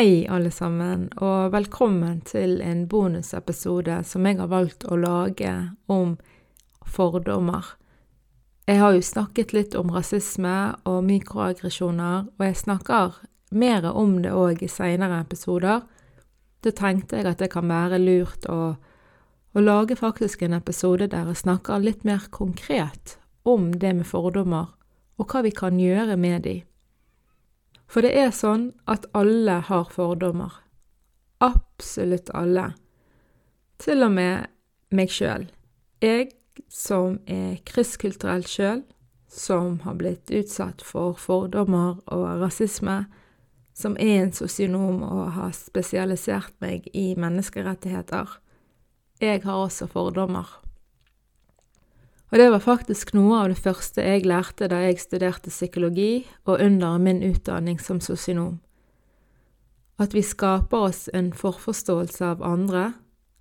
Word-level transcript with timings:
Hei, 0.00 0.26
alle 0.32 0.48
sammen, 0.50 1.10
og 1.20 1.50
velkommen 1.52 2.22
til 2.24 2.62
en 2.64 2.86
bonusepisode 2.88 3.98
som 4.08 4.24
jeg 4.24 4.38
har 4.38 4.48
valgt 4.48 4.86
å 4.88 4.96
lage 4.96 5.50
om 5.92 6.14
fordommer. 6.88 7.66
Jeg 8.64 8.80
har 8.80 8.96
jo 8.96 9.02
snakket 9.04 9.52
litt 9.52 9.76
om 9.76 9.92
rasisme 9.92 10.54
og 10.88 11.04
mikroaggresjoner, 11.04 12.30
og 12.32 12.46
jeg 12.46 12.56
snakker 12.62 13.18
mer 13.52 13.90
om 13.90 14.16
det 14.24 14.32
òg 14.32 14.64
i 14.64 14.70
seinere 14.72 15.20
episoder. 15.20 15.84
Da 16.64 16.72
tenkte 16.80 17.20
jeg 17.20 17.28
at 17.34 17.44
det 17.44 17.50
kan 17.52 17.68
være 17.68 18.00
lurt 18.00 18.48
å, 18.48 18.72
å 19.52 19.66
lage 19.66 20.00
faktisk 20.00 20.48
en 20.48 20.56
episode 20.62 21.10
der 21.12 21.28
jeg 21.28 21.42
snakker 21.44 21.84
litt 21.84 22.08
mer 22.08 22.24
konkret 22.32 23.18
om 23.44 23.68
det 23.76 23.92
med 24.00 24.08
fordommer, 24.08 24.72
og 25.20 25.28
hva 25.28 25.44
vi 25.44 25.52
kan 25.52 25.76
gjøre 25.76 26.16
med 26.16 26.48
de. 26.48 26.56
For 27.90 28.06
det 28.06 28.12
er 28.14 28.30
sånn 28.30 28.70
at 28.90 29.08
alle 29.18 29.58
har 29.66 29.88
fordommer. 29.90 30.52
Absolutt 31.42 32.30
alle. 32.36 32.68
Til 33.82 34.04
og 34.06 34.12
med 34.14 34.46
meg 34.94 35.10
sjøl. 35.10 35.48
Jeg 36.04 36.30
som 36.70 37.18
er 37.26 37.58
krysskulturell 37.66 38.44
sjøl, 38.46 38.84
som 39.30 39.80
har 39.84 39.96
blitt 39.98 40.30
utsatt 40.34 40.82
for 40.86 41.18
fordommer 41.18 41.98
og 42.10 42.26
rasisme, 42.42 43.04
som 43.74 43.96
er 43.98 44.24
en 44.24 44.32
sosionom 44.34 45.02
og 45.06 45.32
har 45.38 45.52
spesialisert 45.56 46.54
meg 46.62 46.86
i 46.94 47.14
menneskerettigheter. 47.18 48.38
Jeg 49.22 49.42
har 49.44 49.66
også 49.66 49.88
fordommer. 49.90 50.59
Og 52.30 52.38
det 52.38 52.50
var 52.50 52.62
faktisk 52.62 53.12
noe 53.16 53.40
av 53.42 53.48
det 53.50 53.58
første 53.58 54.04
jeg 54.06 54.26
lærte 54.28 54.68
da 54.70 54.84
jeg 54.84 55.00
studerte 55.02 55.50
psykologi 55.50 56.26
og 56.46 56.62
under 56.62 56.98
min 57.02 57.24
utdanning 57.26 57.80
som 57.82 57.98
sosionom. 58.00 58.60
At 59.98 60.14
vi 60.14 60.22
skaper 60.22 60.86
oss 60.90 61.08
en 61.12 61.32
forforståelse 61.36 62.24
av 62.24 62.44
andre, 62.46 62.92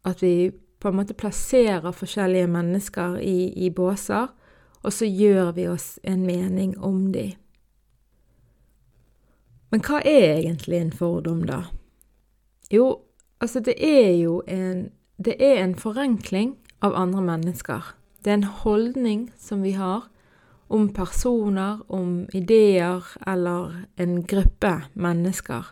at 0.04 0.24
vi 0.26 0.52
på 0.80 0.90
en 0.90 0.98
måte 0.98 1.14
plasserer 1.14 1.94
forskjellige 1.94 2.48
mennesker 2.50 3.20
i, 3.22 3.52
i 3.66 3.70
båser, 3.70 4.32
og 4.82 4.96
så 4.96 5.06
gjør 5.06 5.52
vi 5.56 5.68
oss 5.68 6.00
en 6.04 6.26
mening 6.26 6.74
om 6.80 7.12
de. 7.14 7.34
Men 9.70 9.84
hva 9.86 10.00
er 10.02 10.40
egentlig 10.40 10.80
en 10.80 10.96
fordom, 10.96 11.44
da? 11.46 11.68
Jo, 12.74 13.04
altså 13.40 13.62
det 13.62 13.78
er 13.78 14.16
jo 14.18 14.42
en 14.48 14.90
Det 15.20 15.36
er 15.44 15.58
en 15.60 15.76
forenkling 15.76 16.54
av 16.82 16.94
andre 16.96 17.22
mennesker. 17.22 17.99
Det 18.24 18.32
er 18.32 18.40
en 18.40 18.56
holdning 18.64 19.28
som 19.40 19.62
vi 19.64 19.74
har 19.78 20.08
om 20.70 20.90
personer, 20.94 21.80
om 21.88 22.28
ideer 22.34 23.06
eller 23.28 23.86
en 23.98 24.22
gruppe 24.30 24.74
mennesker. 24.94 25.72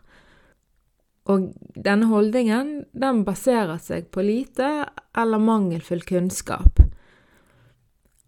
Og 1.27 1.51
denne 1.75 2.07
holdningen 2.07 2.71
den 2.95 3.21
baserer 3.27 3.77
seg 3.83 4.07
på 4.15 4.23
lite 4.25 4.87
eller 5.17 5.43
mangelfull 5.43 6.01
kunnskap. 6.07 6.81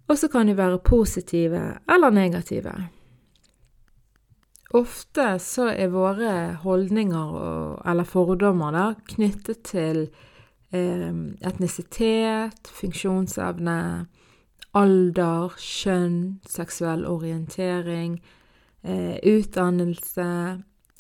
Og 0.10 0.18
så 0.18 0.28
kan 0.30 0.50
de 0.50 0.58
være 0.58 0.82
positive 0.84 1.62
eller 1.90 2.12
negative. 2.12 2.74
Ofte 4.78 5.32
så 5.42 5.72
er 5.72 5.90
våre 5.94 6.34
holdninger 6.62 7.38
eller 7.90 8.06
fordommer 8.06 8.76
da, 8.76 8.86
knyttet 9.10 9.64
til 9.72 10.04
eh, 10.70 11.14
etnisitet, 11.50 12.70
funksjonsevne, 12.78 13.80
alder, 14.78 15.56
kjønn, 15.58 16.40
seksuell 16.48 17.06
orientering, 17.10 18.20
eh, 18.84 19.18
utdannelse, 19.24 20.30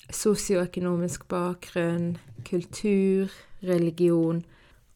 sosioøkonomisk 0.10 1.28
bakgrunn, 1.30 2.18
kultur, 2.48 3.30
religion 3.62 4.42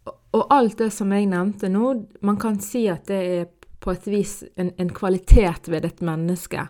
og, 0.05 0.15
og 0.35 0.47
alt 0.53 0.79
det 0.81 0.89
som 0.93 1.11
jeg 1.13 1.29
nevnte 1.31 1.69
nå, 1.71 1.93
man 2.25 2.39
kan 2.41 2.59
si 2.63 2.85
at 2.91 3.07
det 3.09 3.21
er 3.37 3.45
på 3.83 3.93
et 3.93 4.07
vis 4.07 4.41
en, 4.59 4.71
en 4.79 4.91
kvalitet 4.95 5.67
ved 5.71 5.85
et 5.87 6.01
menneske. 6.05 6.67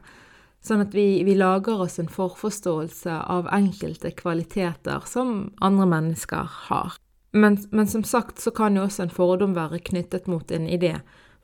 Sånn 0.64 0.82
at 0.86 0.94
vi, 0.96 1.22
vi, 1.28 1.36
lager 1.38 1.82
oss 1.84 2.00
en 2.00 2.10
forforståelse 2.10 3.18
av 3.30 3.50
enkelte 3.54 4.14
kvaliteter 4.18 5.04
som 5.10 5.52
andre 5.62 5.90
mennesker 5.92 6.48
har. 6.70 6.96
Men, 7.36 7.58
men, 7.72 7.90
som 7.90 8.06
sagt 8.08 8.40
så 8.42 8.54
kan 8.56 8.78
jo 8.78 8.86
også 8.88 9.08
en 9.08 9.14
fordom 9.14 9.54
være 9.58 9.82
knyttet 9.90 10.30
mot 10.32 10.50
en 10.54 10.66
idé. 10.70 10.96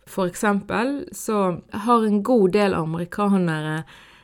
For 0.09 0.27
eksempel 0.27 1.09
så 1.11 1.61
har 1.71 2.05
en 2.05 2.23
god 2.23 2.51
del 2.51 2.73
amerikanere 2.73 3.83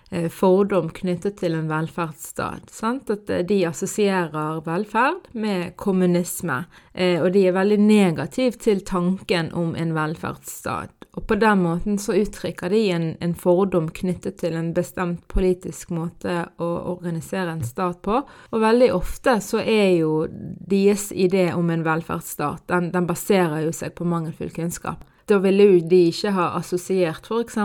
eh, 0.09 0.29
fordom 0.33 0.89
knyttet 0.89 1.37
til 1.37 1.53
en 1.53 1.69
velferdsstat. 1.69 2.71
Sant? 2.73 3.11
At 3.13 3.29
eh, 3.29 3.45
de 3.45 3.59
assosierer 3.69 4.63
velferd 4.65 5.29
med 5.37 5.75
kommunisme, 5.77 6.63
eh, 6.93 7.21
og 7.21 7.29
de 7.37 7.45
er 7.45 7.57
veldig 7.59 7.79
negative 7.85 8.57
til 8.65 8.81
tanken 8.81 9.53
om 9.53 9.75
en 9.77 9.93
velferdsstat. 9.93 11.05
Og 11.15 11.27
på 11.29 11.37
den 11.39 11.61
måten 11.63 12.01
så 12.01 12.17
uttrykker 12.17 12.73
de 12.73 12.81
en, 12.91 13.07
en, 13.23 13.35
fordom 13.39 13.87
knyttet 13.93 14.41
til 14.41 14.57
en 14.57 14.73
bestemt 14.75 15.21
politisk 15.31 15.93
måte 15.95 16.41
å 16.59 16.69
organisere 16.91 17.53
en 17.53 17.63
stat 17.63 18.01
på. 18.03 18.19
Og 18.51 18.63
veldig 18.63 18.89
ofte 18.97 19.37
så 19.39 19.61
er 19.61 19.93
jo 20.01 20.25
deres 20.27 21.11
idé 21.13 21.51
om 21.53 21.69
en 21.71 21.85
velferdsstat, 21.85 22.65
den, 22.73 22.89
den 22.91 23.07
baserer 23.07 23.63
jo 23.63 23.71
seg 23.75 23.95
på 23.95 24.07
mangelfull 24.09 24.51
kunnskap. 24.51 25.05
Da 25.25 25.39
ville 25.41 25.79
de 25.81 26.01
ikke 26.11 26.33
ha 26.35 26.51
assosiert 26.59 27.25
f.eks. 27.25 27.57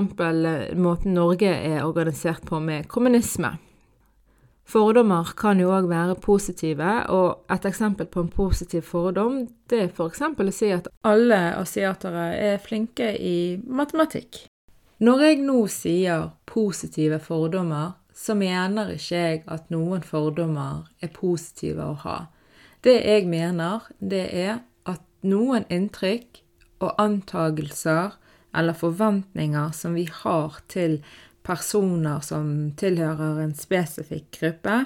måten 0.81 1.15
Norge 1.15 1.51
er 1.51 1.83
organisert 1.85 2.47
på 2.49 2.61
med 2.61 2.89
kommunisme. 2.89 3.59
Fordommer 4.71 5.33
kan 5.37 5.59
jo 5.59 5.73
òg 5.75 5.89
være 5.91 6.15
positive, 6.23 6.91
og 7.11 7.51
et 7.51 7.65
eksempel 7.67 8.07
på 8.07 8.23
en 8.23 8.31
positiv 8.31 8.85
fordom 8.87 9.43
det 9.69 9.81
er 9.83 9.91
f.eks. 9.91 10.23
å 10.23 10.55
si 10.55 10.71
at 10.73 10.89
alle 11.05 11.41
asiatere 11.59 12.29
er 12.39 12.63
flinke 12.63 13.11
i 13.19 13.59
matematikk. 13.67 14.45
Når 15.01 15.25
jeg 15.25 15.41
nå 15.43 15.61
sier 15.73 16.29
positive 16.47 17.19
fordommer, 17.25 17.97
så 18.15 18.37
mener 18.37 18.95
ikke 18.95 19.17
jeg 19.17 19.43
at 19.49 19.71
noen 19.73 20.05
fordommer 20.05 20.87
er 21.01 21.13
positive 21.13 21.87
å 21.87 21.97
ha. 22.05 22.19
Det 22.85 22.99
jeg 23.01 23.27
mener, 23.29 23.89
det 23.99 24.27
er 24.29 24.61
at 24.89 25.03
noen 25.25 25.67
inntrykk 25.73 26.45
og 26.81 26.97
antagelser 27.01 28.17
eller 28.57 28.75
forventninger 28.75 29.71
som 29.77 29.95
vi 29.95 30.09
har 30.11 30.59
til 30.73 30.99
personer 31.47 32.21
som 32.25 32.73
tilhører 32.79 33.45
en 33.45 33.55
spesifikk 33.57 34.29
gruppe, 34.41 34.83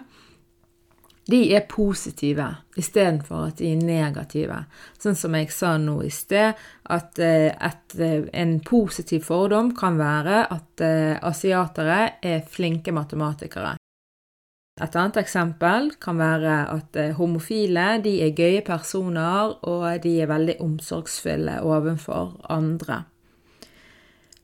de 1.25 1.41
er 1.56 1.65
positive 1.69 2.50
istedenfor 2.77 3.47
at 3.49 3.60
de 3.62 3.71
er 3.72 3.81
negative. 3.81 4.58
Sånn 5.00 5.17
som 5.17 5.37
jeg 5.38 5.49
sa 5.55 5.75
nå 5.81 5.96
i 6.05 6.11
sted, 6.12 6.58
at 6.85 7.20
at 7.20 7.97
eh, 7.97 8.26
en 8.37 8.58
positiv 8.61 9.25
fordom 9.31 9.73
kan 9.76 9.97
være 9.97 10.43
at 10.52 10.85
uh, 10.85 11.17
asiatere 11.25 12.19
er 12.20 12.44
flinke 12.44 12.93
matematikere. 12.93 13.79
Et 14.82 14.97
annet 14.99 15.21
eksempel 15.21 15.93
kan 16.03 16.19
være 16.19 16.55
at 16.73 16.97
uh, 16.99 17.12
homofile 17.15 18.00
de 18.03 18.17
er 18.25 18.32
gøye 18.35 18.62
personer, 18.67 19.55
og 19.62 20.03
de 20.03 20.17
er 20.19 20.31
veldig 20.31 20.56
omsorgsfulle 20.65 21.61
overfor 21.62 22.35
andre. 22.50 23.05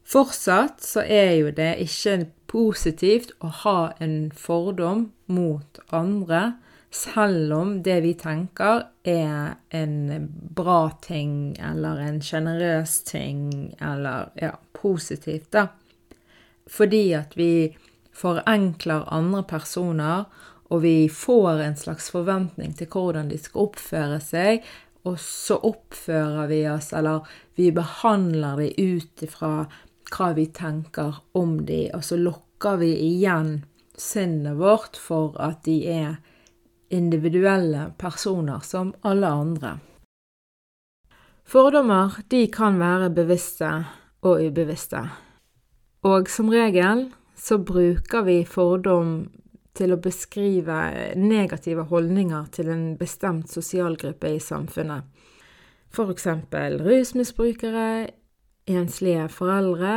Fortsatt 0.07 0.85
så 0.87 1.03
er 1.03 1.33
jo 1.39 1.51
det 1.55 1.73
ikke 1.83 2.31
positivt 2.51 3.35
å 3.43 3.51
ha 3.65 3.79
en 4.03 4.31
fordom 4.35 5.09
mot 5.27 5.83
andre, 5.95 6.55
selv 6.91 7.53
om 7.55 7.77
det 7.87 8.01
vi 8.03 8.17
tenker 8.19 8.89
er 9.07 9.59
en 9.75 10.27
bra 10.55 10.91
ting 11.03 11.55
eller 11.63 12.03
en 12.07 12.19
sjenerøs 12.23 12.97
ting 13.07 13.45
eller 13.79 14.31
ja, 14.39 14.57
positivt, 14.75 15.53
da. 15.55 15.69
Fordi 16.71 17.05
at 17.19 17.39
vi 17.39 17.53
forenkler 18.21 19.09
andre 19.11 19.43
personer 19.49 20.29
og 20.71 20.83
vi 20.85 21.09
får 21.09 21.65
en 21.65 21.77
slags 21.77 22.11
forventning 22.15 22.73
til 22.79 22.87
hvordan 22.93 23.31
de 23.31 23.39
skal 23.43 23.67
oppføre 23.67 24.21
seg, 24.23 24.63
og 25.03 25.17
så 25.23 25.57
oppfører 25.67 26.47
vi 26.51 26.61
oss, 26.71 26.93
eller 26.95 27.27
vi 27.59 27.71
behandler 27.75 28.61
de 28.61 28.69
ut 28.79 29.25
ifra 29.27 29.55
hva 30.11 30.31
vi 30.37 30.47
tenker 30.55 31.19
om 31.39 31.59
de, 31.67 31.89
og 31.95 32.05
så 32.07 32.19
lukker 32.21 32.79
vi 32.83 32.93
igjen 33.09 33.65
sinnet 33.99 34.59
vårt 34.61 34.99
for 35.01 35.35
at 35.43 35.65
de 35.67 35.81
er 35.91 36.21
individuelle 36.91 37.91
personer 37.99 38.63
som 38.67 38.95
alle 39.07 39.27
andre. 39.27 39.77
Fordommer 41.51 42.21
de 42.31 42.45
kan 42.53 42.79
være 42.79 43.11
bevisste 43.15 43.71
og 44.23 44.39
ubevisste. 44.47 45.03
Og 46.07 46.31
som 46.31 46.51
regel 46.53 47.09
så 47.41 47.59
bruker 47.59 48.25
vi 48.27 48.43
fordom 48.45 49.15
til 49.77 49.95
å 49.95 50.01
beskrive 50.03 50.77
negative 51.17 51.87
holdninger 51.89 52.49
til 52.53 52.69
en 52.73 52.85
bestemt 53.01 53.53
sosialgruppe 53.53 54.35
i 54.35 54.41
samfunnet. 54.43 55.07
Eksempel 55.91 56.79
rusmisbrukere, 56.85 58.11
enslige 58.71 59.29
foreldre, 59.33 59.95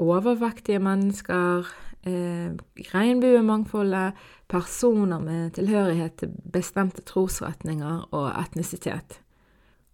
overvektige 0.00 0.80
mennesker, 0.82 1.68
eh, 2.06 2.50
regnbuemangfoldet, 2.94 4.12
personer 4.48 5.20
med 5.20 5.54
tilhørighet 5.54 6.16
til 6.16 6.32
bestemte 6.52 7.02
trosretninger 7.02 8.08
og 8.12 8.32
etnisitet. 8.32 9.20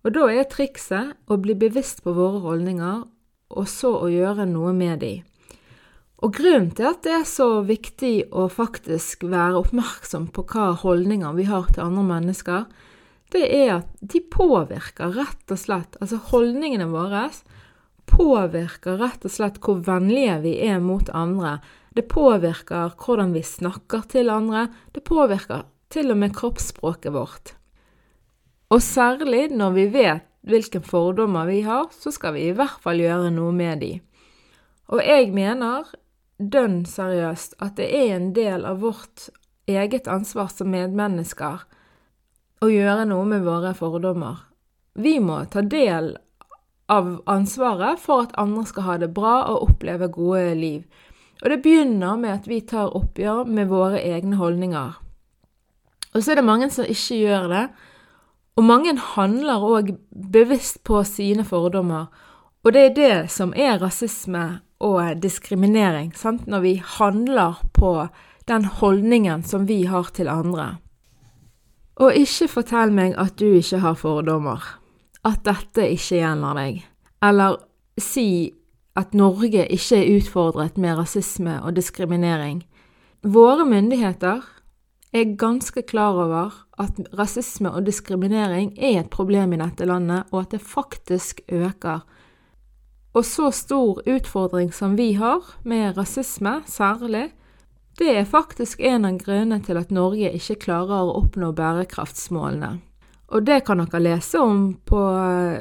Og 0.05 0.15
da 0.15 0.29
er 0.31 0.45
trikset 0.45 1.15
å 1.29 1.37
bli 1.37 1.55
bevisst 1.55 2.03
på 2.03 2.15
våre 2.15 2.41
holdninger, 2.41 3.05
og 3.51 3.69
så 3.69 3.93
å 3.99 4.09
gjøre 4.11 4.47
noe 4.47 4.73
med 4.73 5.01
de. 5.01 5.23
Og 6.19 6.35
grunnen 6.35 6.73
til 6.75 6.89
at 6.89 7.05
det 7.07 7.13
er 7.15 7.27
så 7.29 7.61
viktig 7.67 8.31
å 8.35 8.49
faktisk 8.51 9.23
være 9.31 9.61
oppmerksom 9.61 10.29
på 10.35 10.43
hva 10.51 10.73
holdninger 10.81 11.37
vi 11.37 11.47
har 11.47 11.69
til 11.71 11.85
andre 11.85 12.07
mennesker, 12.09 12.65
det 13.31 13.45
er 13.45 13.75
at 13.77 13.89
de 14.01 14.23
påvirker 14.25 15.13
rett 15.13 15.53
og 15.53 15.61
slett 15.61 15.99
Altså 16.01 16.17
holdningene 16.31 16.89
våre 16.89 17.27
påvirker 18.09 18.97
rett 19.03 19.27
og 19.29 19.33
slett 19.33 19.59
hvor 19.63 19.83
vennlige 19.85 20.39
vi 20.47 20.55
er 20.65 20.81
mot 20.81 21.11
andre. 21.13 21.59
Det 21.93 22.07
påvirker 22.09 22.95
hvordan 22.97 23.35
vi 23.37 23.45
snakker 23.45 24.07
til 24.09 24.33
andre. 24.33 24.69
Det 24.97 25.05
påvirker 25.05 25.67
til 25.93 26.13
og 26.15 26.21
med 26.23 26.35
kroppsspråket 26.37 27.13
vårt. 27.13 27.53
Og 28.73 28.83
særlig 28.85 29.49
når 29.53 29.77
vi 29.77 29.87
vet 29.93 30.27
hvilke 30.49 30.81
fordommer 30.85 31.49
vi 31.49 31.61
har, 31.67 31.89
så 31.93 32.13
skal 32.15 32.37
vi 32.37 32.49
i 32.49 32.57
hvert 32.57 32.81
fall 32.81 33.01
gjøre 33.01 33.33
noe 33.35 33.53
med 33.53 33.85
de. 33.85 33.93
Og 34.89 35.03
jeg 35.05 35.33
mener 35.37 35.89
dønn 36.39 36.85
seriøst 36.87 37.59
at 37.63 37.77
det 37.79 37.89
er 37.95 38.15
en 38.17 38.31
del 38.35 38.65
av 38.67 38.81
vårt 38.85 39.29
eget 39.69 40.09
ansvar 40.09 40.49
som 40.55 40.71
medmennesker 40.73 41.65
å 42.63 42.71
gjøre 42.71 43.07
noe 43.11 43.27
med 43.29 43.45
våre 43.47 43.75
fordommer. 43.77 44.39
Vi 44.99 45.19
må 45.23 45.45
ta 45.51 45.63
del 45.63 46.17
av 46.91 47.19
ansvaret 47.29 48.01
for 48.01 48.27
at 48.27 48.39
andre 48.41 48.65
skal 48.67 48.87
ha 48.87 48.97
det 49.03 49.11
bra 49.15 49.35
og 49.51 49.69
oppleve 49.69 50.09
gode 50.15 50.55
liv. 50.59 50.87
Og 51.43 51.53
det 51.53 51.61
begynner 51.63 52.17
med 52.19 52.41
at 52.41 52.49
vi 52.51 52.63
tar 52.67 52.95
oppgjør 52.97 53.45
med 53.47 53.69
våre 53.71 54.01
egne 54.03 54.39
holdninger. 54.41 54.97
Og 56.15 56.25
så 56.25 56.33
er 56.33 56.41
det 56.41 56.49
mange 56.49 56.71
som 56.75 56.89
ikke 56.89 57.21
gjør 57.21 57.51
det. 57.53 57.67
Og 58.59 58.67
mange 58.67 58.97
handler 59.15 59.63
òg 59.63 59.93
bevisst 60.11 60.81
på 60.89 61.05
sine 61.07 61.45
fordommer. 61.47 62.09
Og 62.67 62.75
det 62.75 62.83
er 62.83 62.97
det 62.97 63.31
som 63.31 63.53
er 63.55 63.79
rasisme 63.79 64.59
og 64.81 65.23
diskriminering, 65.23 66.13
sant? 66.17 66.47
når 66.47 66.61
vi 66.65 66.75
handler 66.99 67.63
på 67.75 68.09
den 68.49 68.65
holdningen 68.65 69.43
som 69.45 69.67
vi 69.69 69.85
har 69.91 70.11
til 70.15 70.31
andre. 70.31 70.77
Og 71.99 72.15
ikke 72.15 72.49
fortell 72.49 72.95
meg 72.95 73.17
at 73.19 73.39
du 73.41 73.49
ikke 73.59 73.83
har 73.83 73.99
fordommer, 73.99 74.63
at 75.27 75.43
dette 75.47 75.89
ikke 75.91 76.21
gjelder 76.21 76.61
deg, 76.61 76.85
eller 77.27 77.59
si 77.99 78.55
at 78.99 79.15
Norge 79.15 79.67
ikke 79.67 79.99
er 79.99 80.13
utfordret 80.19 80.79
med 80.79 80.99
rasisme 80.99 81.59
og 81.63 81.75
diskriminering. 81.77 82.63
Våre 83.23 83.67
myndigheter 83.67 84.47
er 85.15 85.37
ganske 85.39 85.83
klar 85.83 86.19
over 86.19 86.55
at 86.79 86.99
rasisme 87.19 87.71
og 87.71 87.87
diskriminering 87.87 88.73
er 88.77 89.01
et 89.01 89.11
problem 89.11 89.55
i 89.55 89.61
dette 89.61 89.87
landet, 89.87 90.27
og 90.31 90.41
at 90.43 90.55
det 90.55 90.63
faktisk 90.63 91.41
øker. 91.49 92.05
Og 93.19 93.25
så 93.27 93.49
stor 93.51 93.99
utfordring 94.07 94.71
som 94.75 94.95
vi 94.95 95.13
har, 95.19 95.43
med 95.67 95.97
rasisme 95.99 96.61
særlig, 96.71 97.33
det 97.99 98.13
er 98.15 98.29
faktisk 98.31 98.79
en 98.87 99.09
av 99.09 99.17
grunnene 99.19 99.59
til 99.67 99.81
at 99.81 99.91
Norge 99.91 100.31
ikke 100.39 100.61
klarer 100.69 101.09
å 101.09 101.17
oppnå 101.19 101.51
bærekraftsmålene. 101.59 102.77
Og 103.35 103.43
det 103.45 103.65
kan 103.67 103.83
dere 103.83 104.01
lese 104.01 104.39
om 104.39 104.69
på 104.87 105.01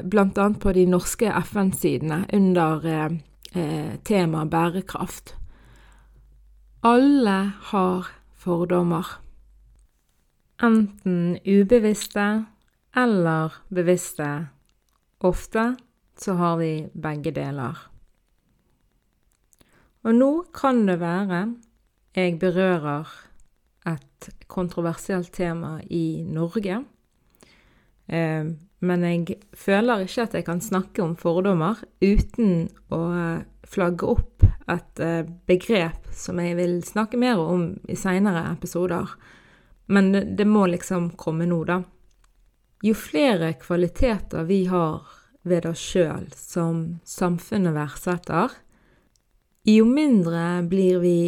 bl.a. 0.06 0.44
på 0.62 0.74
de 0.76 0.84
norske 0.86 1.32
FN-sidene 1.50 2.20
under 2.38 2.86
eh, 2.86 3.16
eh, 3.58 3.90
temaet 4.06 4.52
bærekraft. 4.54 5.34
Alle 6.86 7.40
har 7.72 8.06
fordommer 8.38 9.18
enten 10.62 11.36
ubevisste 11.42 12.28
eller 12.96 13.58
bevisste. 13.74 14.30
Ofte 15.18 15.72
så 16.20 16.34
har 16.38 16.58
vi 16.60 16.72
begge 16.92 17.32
deler. 17.34 17.78
Og 20.06 20.14
nå 20.14 20.30
kan 20.54 20.84
det 20.88 20.98
være 21.02 21.42
jeg 22.18 22.38
berører 22.40 23.10
et 23.86 24.30
kontroversielt 24.50 25.30
tema 25.32 25.76
i 25.90 26.22
Norge. 26.26 26.80
Eh, 28.06 28.48
men 28.78 29.04
jeg 29.04 29.38
føler 29.58 30.04
ikke 30.04 30.24
at 30.24 30.34
jeg 30.38 30.46
kan 30.46 30.62
snakke 30.62 31.02
om 31.04 31.14
fordommer 31.18 31.78
uten 32.02 32.68
å 32.94 33.00
flagge 33.68 34.08
opp 34.08 34.46
et 34.68 35.02
eh, 35.02 35.26
begrep 35.48 36.08
som 36.14 36.40
jeg 36.42 36.56
vil 36.58 36.78
snakke 36.86 37.20
mer 37.20 37.40
om 37.42 37.70
i 37.88 37.96
seinere 37.98 38.46
episoder. 38.52 39.12
Men 39.88 40.12
det 40.12 40.46
må 40.46 40.66
liksom 40.68 41.12
komme 41.20 41.46
nå, 41.48 41.62
da. 41.68 41.80
Jo 42.84 42.94
flere 42.94 43.54
kvaliteter 43.58 44.44
vi 44.46 44.64
har 44.70 45.06
ved 45.50 45.66
oss 45.68 45.82
sjøl 45.82 46.28
som 46.36 46.98
samfunnet 47.04 47.76
verdsetter, 47.76 48.52
jo 49.68 49.84
mindre 49.84 50.62
blir 50.68 51.00
vi 51.02 51.18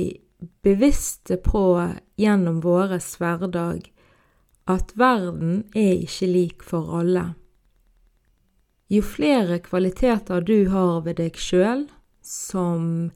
bevisste 0.65 1.37
på 1.37 1.65
gjennom 2.21 2.61
vår 2.65 2.97
hverdag 3.21 3.91
at 4.71 4.93
verden 4.99 5.65
er 5.75 6.05
ikke 6.05 6.29
lik 6.31 6.65
for 6.65 6.93
alle. 7.01 7.33
Jo 8.91 9.03
flere 9.07 9.61
kvaliteter 9.63 10.43
du 10.43 10.71
har 10.73 11.03
ved 11.05 11.21
deg 11.21 11.37
sjøl 11.39 11.85
som 12.27 13.11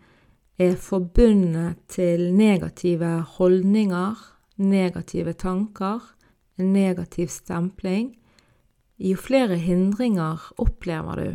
er 0.61 0.77
forbundet 0.79 1.81
til 1.91 2.29
negative 2.35 3.17
holdninger, 3.39 4.15
negative 4.57 5.35
tanker, 5.35 5.99
negativ 6.57 7.33
stempling, 7.35 8.13
jo 9.05 9.17
flere 9.21 9.59
hindringer 9.61 10.41
opplever 10.57 11.21
du, 11.21 11.31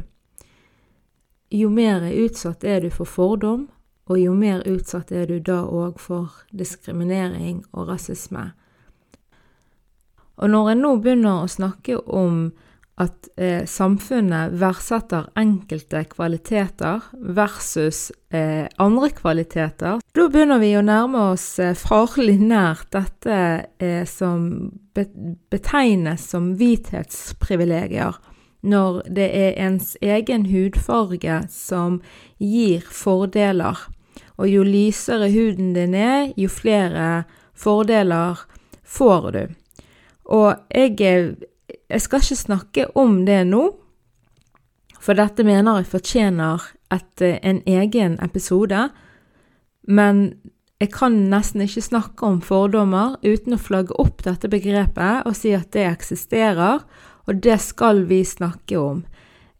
jo 1.50 1.70
mer 1.70 2.06
utsatt 2.14 2.64
er 2.64 2.82
du 2.82 2.90
for 2.94 3.10
fordom, 3.10 3.68
og 4.10 4.18
jo 4.18 4.34
mer 4.34 4.64
utsatt 4.70 5.12
er 5.14 5.28
du 5.30 5.38
da 5.40 5.62
òg 5.66 6.00
for 6.02 6.34
diskriminering 6.50 7.62
og 7.72 7.92
rasisme. 7.92 8.52
Og 10.40 10.50
når 10.50 10.72
en 10.72 10.82
nå 10.86 10.96
begynner 11.04 11.44
å 11.44 11.52
snakke 11.52 12.00
om 12.00 12.50
at 13.00 13.30
eh, 13.40 13.64
samfunnet 13.70 14.56
verdsetter 14.60 15.30
enkelte 15.40 16.02
kvaliteter 16.12 17.06
versus 17.36 18.10
eh, 18.36 18.68
andre 18.82 19.10
kvaliteter, 19.16 20.02
da 20.04 20.26
begynner 20.28 20.60
vi 20.60 20.74
å 20.76 20.84
nærme 20.84 21.30
oss 21.32 21.48
eh, 21.64 21.76
farlig 21.80 22.38
nært 22.44 22.90
dette 22.96 23.38
eh, 23.80 24.04
som 24.10 24.50
betegnes 25.50 26.26
som 26.34 26.52
hvithetsprivilegier, 26.60 28.20
når 28.68 29.04
det 29.16 29.30
er 29.32 29.62
ens 29.64 29.94
egen 30.04 30.50
hudfarge 30.52 31.46
som 31.54 32.02
gir 32.44 32.84
fordeler. 32.84 33.80
Og 34.40 34.52
jo 34.52 34.66
lysere 34.68 35.30
huden 35.32 35.72
din 35.76 35.96
er, 35.96 36.34
jo 36.36 36.52
flere 36.52 37.24
fordeler 37.56 38.44
får 38.84 39.32
du. 39.36 39.44
Og 40.30 40.60
jeg 40.76 40.98
jeg 41.90 42.02
skal 42.02 42.22
ikke 42.22 42.36
snakke 42.44 42.88
om 42.98 43.24
det 43.26 43.42
nå, 43.50 43.64
for 45.00 45.18
dette 45.18 45.46
mener 45.48 45.80
jeg 45.80 45.92
fortjener 45.94 46.66
et, 46.92 47.22
eh, 47.22 47.40
en 47.44 47.62
egen 47.66 48.20
episode. 48.24 48.90
Men 49.88 50.34
jeg 50.80 50.92
kan 50.92 51.12
nesten 51.32 51.62
ikke 51.62 51.82
snakke 51.82 52.24
om 52.24 52.42
fordommer 52.42 53.18
uten 53.24 53.56
å 53.56 53.60
flagge 53.60 53.96
opp 54.00 54.24
dette 54.24 54.48
begrepet 54.48 55.26
og 55.26 55.36
si 55.36 55.52
at 55.56 55.72
det 55.72 55.88
eksisterer, 55.88 56.84
og 57.28 57.42
det 57.44 57.60
skal 57.60 58.06
vi 58.10 58.24
snakke 58.24 58.78
om. 58.80 59.06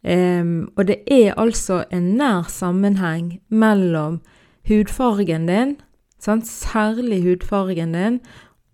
Um, 0.00 0.70
og 0.76 0.86
det 0.88 1.02
er 1.12 1.34
altså 1.36 1.84
en 1.92 2.14
nær 2.16 2.48
sammenheng 2.48 3.40
mellom 3.48 4.22
hudfargen 4.68 5.44
din, 5.46 5.76
sant? 6.18 6.48
særlig 6.48 7.20
hudfargen 7.26 7.92
din, 7.92 8.20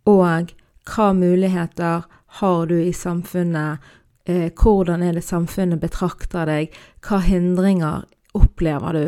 og 0.07 0.55
hva 0.87 1.11
muligheter 1.19 2.07
har 2.41 2.67
du 2.71 2.77
i 2.81 2.93
samfunnet, 2.93 3.79
eh, 4.27 4.51
hvordan 4.53 5.03
er 5.03 5.17
det 5.17 5.25
samfunnet 5.25 5.81
betrakter 5.81 6.49
deg, 6.49 6.75
hva 7.07 7.21
hindringer 7.25 8.05
opplever 8.37 8.93
du, 8.93 9.07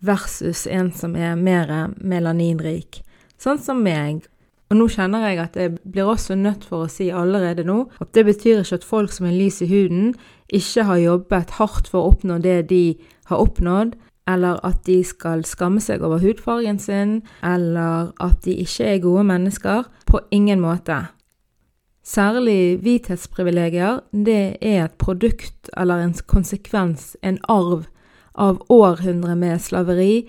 versus 0.00 0.66
en 0.66 0.92
som 0.92 1.16
er 1.16 1.36
mer 1.36 1.92
melaninrik, 1.96 3.02
sånn 3.40 3.60
som 3.60 3.82
meg. 3.84 4.26
Og 4.70 4.78
nå 4.78 4.86
kjenner 4.92 5.24
jeg 5.26 5.40
at 5.42 5.56
jeg 5.58 5.78
blir 5.82 6.08
også 6.12 6.36
nødt 6.38 6.64
for 6.68 6.86
å 6.86 6.90
si 6.90 7.08
allerede 7.10 7.64
nå 7.66 7.88
at 7.98 8.12
det 8.14 8.22
betyr 8.28 8.60
ikke 8.62 8.78
at 8.78 8.86
folk 8.86 9.12
som 9.12 9.26
er 9.26 9.34
lys 9.34 9.58
i 9.64 9.70
huden, 9.70 10.12
ikke 10.46 10.86
har 10.86 11.00
jobbet 11.02 11.56
hardt 11.58 11.90
for 11.90 12.00
å 12.00 12.12
oppnå 12.14 12.38
det 12.44 12.68
de 12.70 12.84
har 13.30 13.42
oppnådd, 13.42 13.96
eller 14.30 14.60
at 14.66 14.84
de 14.86 15.00
skal 15.06 15.42
skamme 15.48 15.82
seg 15.82 16.04
over 16.06 16.22
hudfargen 16.22 16.78
sin, 16.78 17.20
eller 17.42 18.12
at 18.22 18.44
de 18.46 18.54
ikke 18.62 18.92
er 18.92 19.02
gode 19.02 19.24
mennesker. 19.26 19.88
På 20.06 20.22
ingen 20.30 20.62
måte. 20.62 21.02
Særlig 22.10 22.80
hvithetsprivilegier, 22.82 24.00
det 24.10 24.56
er 24.58 24.84
et 24.84 24.94
produkt 24.98 25.70
eller 25.78 26.02
en 26.02 26.14
konsekvens, 26.26 27.16
en 27.22 27.38
arv, 27.46 27.84
av 28.34 28.58
århundrer 28.72 29.36
med 29.38 29.60
slaveri, 29.62 30.24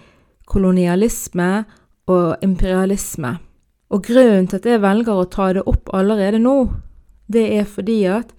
kolonialisme 0.46 1.64
og 2.12 2.44
imperialisme. 2.44 3.38
Og 3.90 4.04
grunnen 4.06 4.50
til 4.50 4.60
at 4.60 4.68
jeg 4.68 4.84
velger 4.84 5.16
å 5.16 5.30
ta 5.32 5.48
det 5.56 5.64
opp 5.70 5.90
allerede 5.96 6.42
nå, 6.44 6.58
det 7.32 7.48
er 7.56 7.66
fordi 7.66 8.04
at 8.12 8.36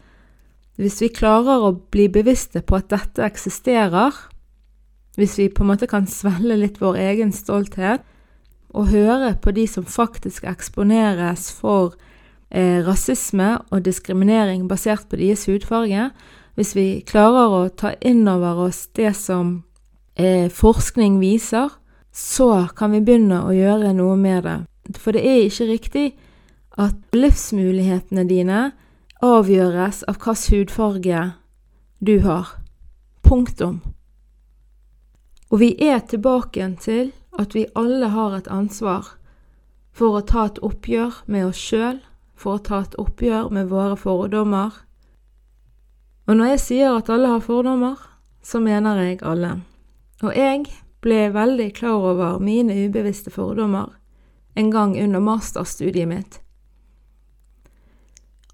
hvis 0.78 1.00
vi 1.02 1.10
klarer 1.12 1.66
å 1.66 1.74
bli 1.94 2.06
bevisste 2.12 2.62
på 2.62 2.78
at 2.78 2.92
dette 2.92 3.26
eksisterer, 3.26 4.14
hvis 5.18 5.36
vi 5.40 5.48
på 5.52 5.64
en 5.64 5.72
måte 5.72 5.90
kan 5.90 6.06
svelle 6.06 6.60
litt 6.60 6.78
vår 6.82 7.00
egen 7.08 7.34
stolthet, 7.34 8.06
og 8.72 8.88
høre 8.94 9.34
på 9.42 9.52
de 9.52 9.66
som 9.68 9.84
faktisk 9.84 10.46
eksponeres 10.48 11.50
for 11.58 11.98
rasisme 12.52 13.56
og 13.72 13.84
diskriminering 13.86 14.68
basert 14.68 15.08
på 15.08 15.16
deres 15.16 15.46
hudfarge, 15.48 16.10
hvis 16.54 16.74
vi 16.76 16.86
klarer 17.08 17.54
å 17.56 17.70
ta 17.72 17.94
inn 18.04 18.26
over 18.28 18.66
oss 18.68 18.84
det 18.96 19.14
som 19.16 19.62
eh, 20.20 20.50
forskning 20.52 21.16
viser, 21.22 21.70
så 22.12 22.68
kan 22.76 22.92
vi 22.92 23.00
begynne 23.00 23.40
å 23.46 23.54
gjøre 23.56 23.94
noe 23.96 24.18
med 24.20 24.44
det. 24.44 24.58
For 25.00 25.16
det 25.16 25.24
er 25.24 25.46
ikke 25.46 25.70
riktig 25.70 26.06
at 26.80 27.16
livsmulighetene 27.16 28.26
dine 28.28 28.60
avgjøres 29.24 30.02
av 30.10 30.20
hvilken 30.20 30.58
hudfarge 30.58 31.24
du 32.04 32.18
har. 32.26 32.58
Punktum. 33.22 33.80
Og 35.52 35.60
vi 35.60 35.72
er 35.80 36.00
tilbake 36.08 36.66
til 36.80 37.12
at 37.38 37.54
vi 37.54 37.66
alle 37.76 38.08
har 38.12 38.36
et 38.36 38.48
ansvar 38.48 39.14
for 39.92 40.18
å 40.18 40.26
ta 40.26 40.48
et 40.48 40.60
oppgjør 40.64 41.22
med 41.28 41.46
oss 41.50 41.60
sjøl, 41.60 42.00
for 42.42 42.58
å 42.58 42.64
ta 42.66 42.82
et 42.82 42.98
oppgjør 43.00 43.52
med 43.54 43.70
våre 43.70 43.96
fordommer. 43.96 44.74
Og 46.26 46.38
når 46.38 46.54
jeg 46.54 46.62
sier 46.66 46.96
at 46.96 47.10
alle 47.10 47.30
har 47.32 47.42
fordommer, 47.44 47.98
så 48.42 48.60
mener 48.62 49.00
jeg 49.02 49.22
alle. 49.22 49.56
Og 50.22 50.34
jeg 50.36 50.66
ble 51.02 51.26
veldig 51.34 51.72
klar 51.74 52.04
over 52.12 52.38
mine 52.42 52.76
ubevisste 52.86 53.30
fordommer 53.30 53.90
en 54.54 54.70
gang 54.70 54.94
under 55.00 55.20
masterstudiet 55.20 56.08
mitt. 56.08 56.38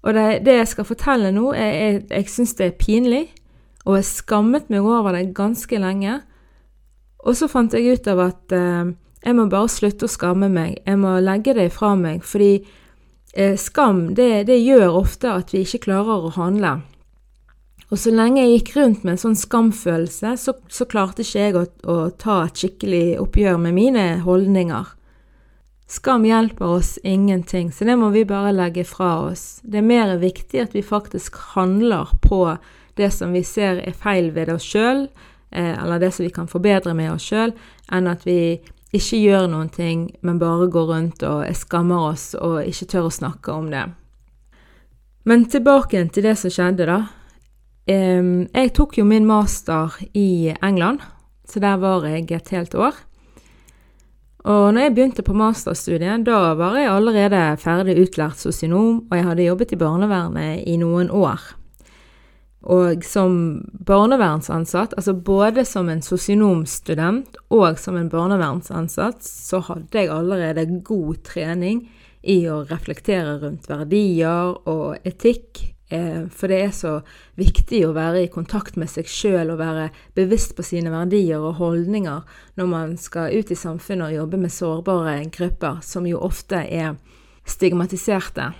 Og 0.01 0.15
det, 0.15 0.45
det 0.45 0.55
jeg 0.61 0.71
skal 0.71 0.87
fortelle 0.87 1.31
nå, 1.35 1.51
er, 1.51 1.73
jeg, 1.75 2.01
jeg 2.07 2.31
syns 2.31 2.55
det 2.55 2.69
er 2.69 2.79
pinlig, 2.79 3.25
og 3.85 3.97
jeg 3.99 4.07
skammet 4.07 4.69
meg 4.71 4.85
over 4.87 5.15
det 5.15 5.33
ganske 5.35 5.81
lenge. 5.81 6.21
Og 7.27 7.35
så 7.35 7.49
fant 7.51 7.73
jeg 7.75 7.99
ut 7.99 8.07
av 8.07 8.21
at 8.29 8.55
eh, 8.55 8.93
jeg 9.25 9.35
må 9.35 9.49
bare 9.51 9.71
slutte 9.71 10.07
å 10.07 10.11
skamme 10.11 10.47
meg, 10.51 10.79
jeg 10.85 10.99
må 11.01 11.17
legge 11.23 11.55
det 11.57 11.67
fra 11.75 11.91
meg, 11.99 12.23
fordi 12.23 12.61
skam, 13.57 14.15
det, 14.17 14.47
det 14.49 14.57
gjør 14.57 15.01
ofte 15.03 15.29
at 15.29 15.53
vi 15.53 15.61
ikke 15.61 15.83
klarer 15.85 16.25
å 16.29 16.31
handle. 16.33 16.79
Og 17.89 17.97
så 17.97 18.13
lenge 18.13 18.43
jeg 18.43 18.59
gikk 18.59 18.75
rundt 18.77 19.03
med 19.03 19.15
en 19.15 19.21
sånn 19.23 19.37
skamfølelse, 19.37 20.35
så, 20.37 20.53
så 20.69 20.85
klarte 20.89 21.25
ikke 21.25 21.41
jeg 21.41 21.55
å, 21.57 21.65
å, 21.89 21.97
ta 22.21 22.43
et 22.45 22.61
skikkelig 22.61 23.05
oppgjør 23.23 23.57
med 23.63 23.73
mine 23.77 24.03
holdninger. 24.25 24.91
Skam 25.89 26.27
hjelper 26.27 26.75
oss 26.77 26.99
ingenting, 27.01 27.71
så 27.73 27.87
det 27.89 27.95
må 27.97 28.11
vi 28.13 28.27
bare 28.29 28.53
legge 28.53 28.85
fra 28.85 29.31
oss. 29.31 29.57
Det 29.65 29.81
er 29.81 29.87
mer 29.89 30.13
viktig 30.21 30.61
at 30.61 30.77
vi 30.77 30.85
faktisk 30.85 31.39
handler 31.55 32.13
på 32.21 32.43
det 32.99 33.09
som 33.15 33.33
vi 33.33 33.41
ser 33.47 33.81
er 33.81 33.97
feil 33.97 34.29
ved 34.35 34.51
oss 34.53 34.67
sjøl, 34.69 35.07
eh, 35.49 35.73
eller 35.73 36.03
det 36.03 36.11
som 36.13 36.27
vi 36.27 36.33
kan 36.35 36.51
forbedre 36.51 36.93
med 36.93 37.15
oss 37.15 37.25
sjøl, 37.31 37.55
enn 37.89 38.11
at 38.11 38.27
vi 38.27 38.59
ikke 38.95 39.19
gjør 39.21 39.47
noen 39.51 39.69
ting, 39.69 40.07
men 40.25 40.39
bare 40.41 40.69
går 40.71 40.87
rundt 40.89 41.23
og 41.27 41.43
skammer 41.57 42.09
oss 42.11 42.31
og 42.39 42.63
ikke 42.65 42.87
tør 42.89 43.09
å 43.09 43.13
snakke 43.13 43.53
om 43.53 43.69
det. 43.69 43.85
Men 45.29 45.45
tilbake 45.51 46.01
til 46.09 46.25
det 46.25 46.37
som 46.41 46.53
skjedde, 46.53 46.87
da. 46.89 46.99
Jeg 47.89 48.73
tok 48.77 48.97
jo 48.97 49.05
min 49.05 49.27
master 49.29 49.93
i 50.17 50.53
England, 50.61 51.03
så 51.45 51.61
der 51.61 51.77
var 51.81 52.05
jeg 52.05 52.31
et 52.31 52.51
helt 52.53 52.75
år. 52.77 52.97
Og 54.49 54.73
når 54.73 54.85
jeg 54.85 54.93
begynte 54.95 55.25
på 55.25 55.35
masterstudiet, 55.37 56.23
da 56.25 56.53
var 56.57 56.77
jeg 56.79 56.89
allerede 56.89 57.41
ferdig 57.61 57.97
utlært 57.99 58.39
sosionom, 58.39 59.03
og 59.09 59.17
jeg 59.17 59.25
hadde 59.27 59.47
jobbet 59.49 59.73
i 59.75 59.81
barnevernet 59.81 60.63
i 60.69 60.77
noen 60.79 61.11
år. 61.11 61.58
Og 62.59 63.05
som 63.07 63.33
barnevernsansatt, 63.87 64.97
altså 64.99 65.13
både 65.13 65.63
som 65.65 65.87
en 65.89 66.03
sosionomstudent 66.03 67.39
og 67.55 67.79
som 67.79 67.95
en 67.95 68.11
barnevernsansatt, 68.11 69.23
så 69.23 69.61
hadde 69.69 70.01
jeg 70.01 70.11
allerede 70.11 70.67
god 70.83 71.23
trening 71.29 71.85
i 72.19 72.41
å 72.51 72.65
reflektere 72.67 73.37
rundt 73.39 73.69
verdier 73.71 74.57
og 74.67 75.07
etikk 75.07 75.69
Eh, 75.91 76.27
for 76.29 76.51
det 76.51 76.57
er 76.61 76.73
så 76.75 76.91
viktig 77.39 77.79
å 77.87 77.95
være 77.95 78.21
i 78.21 78.29
kontakt 78.29 78.75
med 78.77 78.91
seg 78.91 79.09
sjøl 79.09 79.49
og 79.49 79.57
være 79.57 79.87
bevisst 80.17 80.53
på 80.53 80.61
sine 80.65 80.91
verdier 80.93 81.41
og 81.41 81.57
holdninger 81.57 82.19
når 82.61 82.69
man 82.69 82.93
skal 83.01 83.33
ut 83.33 83.49
i 83.49 83.57
samfunnet 83.57 84.11
og 84.11 84.17
jobbe 84.19 84.41
med 84.43 84.53
sårbare 84.53 85.15
grupper, 85.33 85.81
som 85.81 86.05
jo 86.05 86.21
ofte 86.21 86.61
er 86.61 86.93
stigmatiserte. 87.49 88.51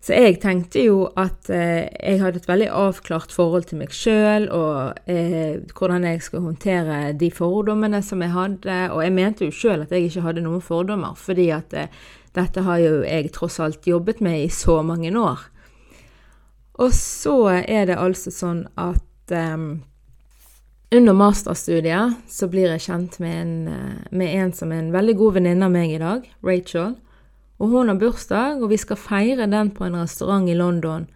Så 0.00 0.16
jeg 0.16 0.38
tenkte 0.40 0.80
jo 0.80 1.02
at 1.20 1.50
eh, 1.52 1.90
jeg 1.92 2.22
hadde 2.22 2.40
et 2.40 2.48
veldig 2.48 2.70
avklart 2.72 3.34
forhold 3.36 3.66
til 3.68 3.82
meg 3.82 3.92
sjøl, 3.92 4.46
og 4.48 4.96
eh, 5.04 5.60
hvordan 5.76 6.06
jeg 6.08 6.22
skulle 6.24 6.46
håndtere 6.46 7.00
de 7.20 7.28
fordommene 7.34 8.00
som 8.02 8.24
jeg 8.24 8.32
hadde. 8.32 8.78
Og 8.94 9.02
jeg 9.04 9.12
mente 9.18 9.44
jo 9.44 9.52
sjøl 9.52 9.84
at 9.84 9.92
jeg 9.92 10.08
ikke 10.08 10.24
hadde 10.24 10.46
noen 10.46 10.64
fordommer, 10.64 11.12
fordi 11.20 11.50
at 11.52 11.76
eh, 11.76 11.92
dette 12.36 12.64
har 12.64 12.80
jo 12.80 13.02
jeg 13.04 13.28
tross 13.36 13.60
alt 13.60 13.86
jobbet 13.90 14.22
med 14.24 14.46
i 14.46 14.48
så 14.48 14.80
mange 14.86 15.12
år. 15.20 15.44
Og 16.80 16.94
så 16.96 17.36
er 17.60 17.90
det 17.90 18.00
altså 18.00 18.32
sånn 18.32 18.64
at 18.80 19.34
um, 19.36 19.82
under 20.90 21.14
masterstudiet 21.14 22.16
så 22.30 22.48
blir 22.50 22.72
jeg 22.72 22.86
kjent 22.86 23.18
med 23.22 23.36
en, 23.36 23.54
eh, 23.68 24.00
med 24.10 24.32
en 24.40 24.52
som 24.56 24.72
er 24.72 24.80
en 24.80 24.92
veldig 24.94 25.16
god 25.20 25.36
venninne 25.38 25.68
av 25.68 25.74
meg 25.74 25.92
i 25.92 26.00
dag, 26.00 26.24
Rachel. 26.42 26.96
Og 27.60 27.74
hun 27.74 27.92
har 27.92 27.98
bursdag, 28.00 28.62
og 28.62 28.70
vi 28.72 28.78
skal 28.80 28.96
feire 29.00 29.48
den 29.50 29.72
på 29.76 29.84
en 29.84 29.98
restaurant 30.00 30.48
i 30.48 30.56
London. 30.56 31.06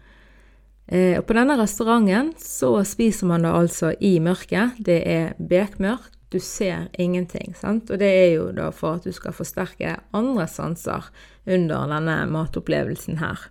Eh, 0.85 1.17
og 1.17 1.25
på 1.25 1.33
denne 1.33 1.57
restauranten 1.57 2.35
så 2.37 2.77
spiser 2.85 3.29
man 3.31 3.45
da 3.47 3.55
altså 3.57 3.95
i 3.97 4.19
mørket. 4.21 4.77
Det 4.77 4.99
er 5.09 5.33
bekmørkt, 5.39 6.13
du 6.29 6.37
ser 6.41 6.89
ingenting, 7.01 7.55
sant. 7.57 7.89
Og 7.89 8.01
det 8.01 8.11
er 8.11 8.29
jo 8.35 8.51
da 8.53 8.69
for 8.75 8.99
at 8.99 9.07
du 9.07 9.13
skal 9.15 9.33
forsterke 9.33 9.97
andre 10.13 10.45
sanser 10.51 11.09
under 11.45 11.89
denne 11.89 12.17
matopplevelsen 12.29 13.17
her. 13.21 13.47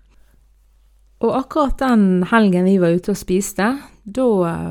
Og 1.25 1.33
akkurat 1.39 1.79
den 1.81 2.27
helgen 2.31 2.67
vi 2.69 2.77
var 2.83 2.95
ute 2.95 3.15
og 3.15 3.19
spiste, 3.19 3.71
da 4.05 4.27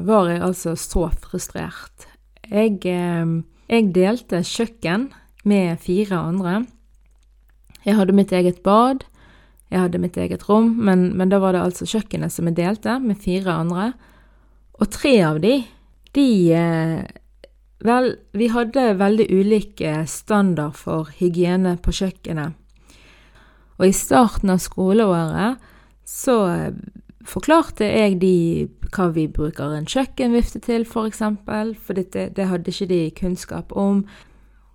var 0.06 0.30
jeg 0.30 0.44
altså 0.46 0.76
så 0.80 1.08
frustrert. 1.26 2.08
Jeg, 2.48 2.80
eh, 2.88 3.36
jeg 3.68 3.92
delte 3.96 4.44
kjøkken 4.46 5.10
med 5.44 5.82
fire 5.84 6.22
andre. 6.30 6.64
Jeg 7.84 7.98
hadde 7.98 8.16
mitt 8.16 8.32
eget 8.32 8.62
bad, 8.64 9.04
jeg 9.74 9.82
hadde 9.82 10.02
mitt 10.02 10.18
eget 10.18 10.46
rom, 10.50 10.76
men, 10.86 11.10
men 11.18 11.32
da 11.32 11.40
var 11.42 11.56
det 11.56 11.64
altså 11.64 11.88
kjøkkenet 11.90 12.34
som 12.34 12.48
jeg 12.50 12.60
delte 12.60 13.00
med 13.02 13.20
fire 13.22 13.58
andre. 13.64 13.92
Og 14.80 14.90
tre 14.94 15.18
av 15.26 15.42
de, 15.44 15.60
de 16.16 16.30
eh, 16.54 17.04
Vel, 17.84 18.14
vi 18.32 18.48
hadde 18.48 18.94
veldig 18.96 19.26
ulike 19.28 20.06
standard 20.08 20.78
for 20.80 21.10
hygiene 21.18 21.74
på 21.84 21.92
kjøkkenet. 21.92 22.54
Og 23.76 23.90
i 23.90 23.96
starten 23.98 24.54
av 24.54 24.62
skoleåret 24.64 25.60
så 26.08 26.38
eh, 26.48 26.78
forklarte 27.28 27.90
jeg 27.90 28.22
de 28.22 28.36
hva 28.94 29.10
vi 29.12 29.26
bruker 29.28 29.74
en 29.76 29.90
kjøkkenvifte 29.90 30.62
til, 30.64 30.86
f.eks., 30.88 31.20
for, 31.44 31.74
for 31.84 32.00
det, 32.00 32.30
det 32.38 32.48
hadde 32.48 32.72
ikke 32.72 32.88
de 32.94 33.02
kunnskap 33.18 33.76
om. 33.76 34.06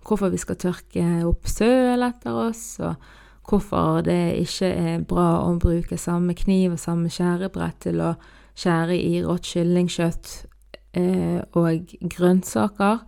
Hvorfor 0.09 0.31
vi 0.33 0.41
skal 0.41 0.57
tørke 0.57 1.05
opp 1.29 1.45
søl 1.45 2.01
etter 2.01 2.33
oss, 2.47 2.79
og 2.81 2.95
hvorfor 3.45 4.01
det 4.05 4.39
ikke 4.41 4.69
er 4.73 5.03
bra 5.05 5.43
å 5.45 5.51
bruke 5.61 5.99
samme 6.01 6.33
kniv 6.37 6.73
og 6.73 6.81
samme 6.81 7.11
skjærebrett 7.13 7.77
til 7.85 8.01
å 8.01 8.15
skjære 8.57 8.97
i 8.97 9.19
rått 9.21 9.51
kyllingkjøtt 9.51 10.31
eh, 10.97 11.41
og 11.57 11.93
grønnsaker. 12.15 13.03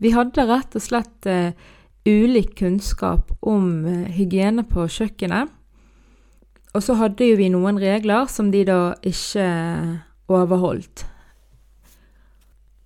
Vi 0.00 0.12
hadde 0.16 0.46
rett 0.48 0.76
og 0.76 0.84
slett 0.84 1.28
eh, 1.28 1.52
ulik 2.08 2.54
kunnskap 2.62 3.34
om 3.44 3.84
eh, 3.84 4.08
hygiene 4.16 4.64
på 4.68 4.88
kjøkkenet. 4.88 5.52
Og 6.76 6.84
så 6.84 6.96
hadde 7.00 7.28
jo 7.28 7.36
vi 7.38 7.50
noen 7.52 7.80
regler 7.80 8.28
som 8.28 8.50
de 8.52 8.64
da 8.68 8.80
ikke 9.04 9.46
overholdt. 10.32 11.06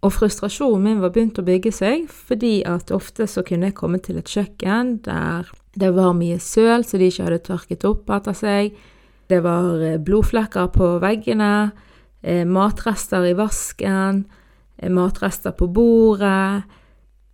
Og 0.01 0.15
frustrasjonen 0.17 0.85
min 0.85 1.01
var 1.03 1.13
begynt 1.13 1.39
å 1.41 1.45
bygge 1.45 1.73
seg, 1.77 2.07
fordi 2.09 2.61
at 2.69 2.93
ofte 2.95 3.27
så 3.29 3.45
kunne 3.45 3.69
jeg 3.69 3.77
komme 3.77 4.01
til 4.01 4.21
et 4.21 4.31
kjøkken 4.33 5.01
der 5.05 5.51
det 5.79 5.93
var 5.95 6.17
mye 6.19 6.41
søl 6.43 6.83
så 6.85 6.99
de 6.99 7.11
ikke 7.11 7.29
hadde 7.29 7.45
tørket 7.47 7.87
opp 7.87 8.11
etter 8.11 8.37
seg. 8.37 8.75
Det 9.31 9.39
var 9.45 9.79
eh, 9.85 10.01
blodflekker 10.03 10.73
på 10.75 10.97
veggene, 11.03 11.71
eh, 12.23 12.43
matrester 12.49 13.29
i 13.29 13.37
vasken, 13.39 14.25
eh, 14.81 14.91
matrester 14.91 15.55
på 15.55 15.69
bordet. 15.71 16.65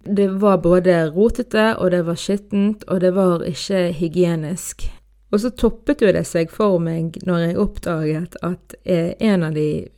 Det 0.05 0.29
var 0.43 0.61
både 0.63 1.07
rotete, 1.15 1.73
og 1.81 1.91
det 1.91 2.05
var 2.07 2.21
skittent, 2.21 2.85
og 2.87 3.01
det 3.01 3.15
var 3.17 3.43
ikke 3.47 3.89
hygienisk. 3.97 4.85
Og 5.33 5.41
så 5.43 5.51
toppet 5.51 6.05
jo 6.05 6.13
det 6.15 6.27
seg 6.29 6.53
for 6.53 6.79
meg 6.79 7.17
når 7.27 7.49
jeg 7.49 7.59
oppdaget 7.59 8.37
at 8.47 8.77
en 8.87 9.43
av 9.43 9.57
de 9.57 9.89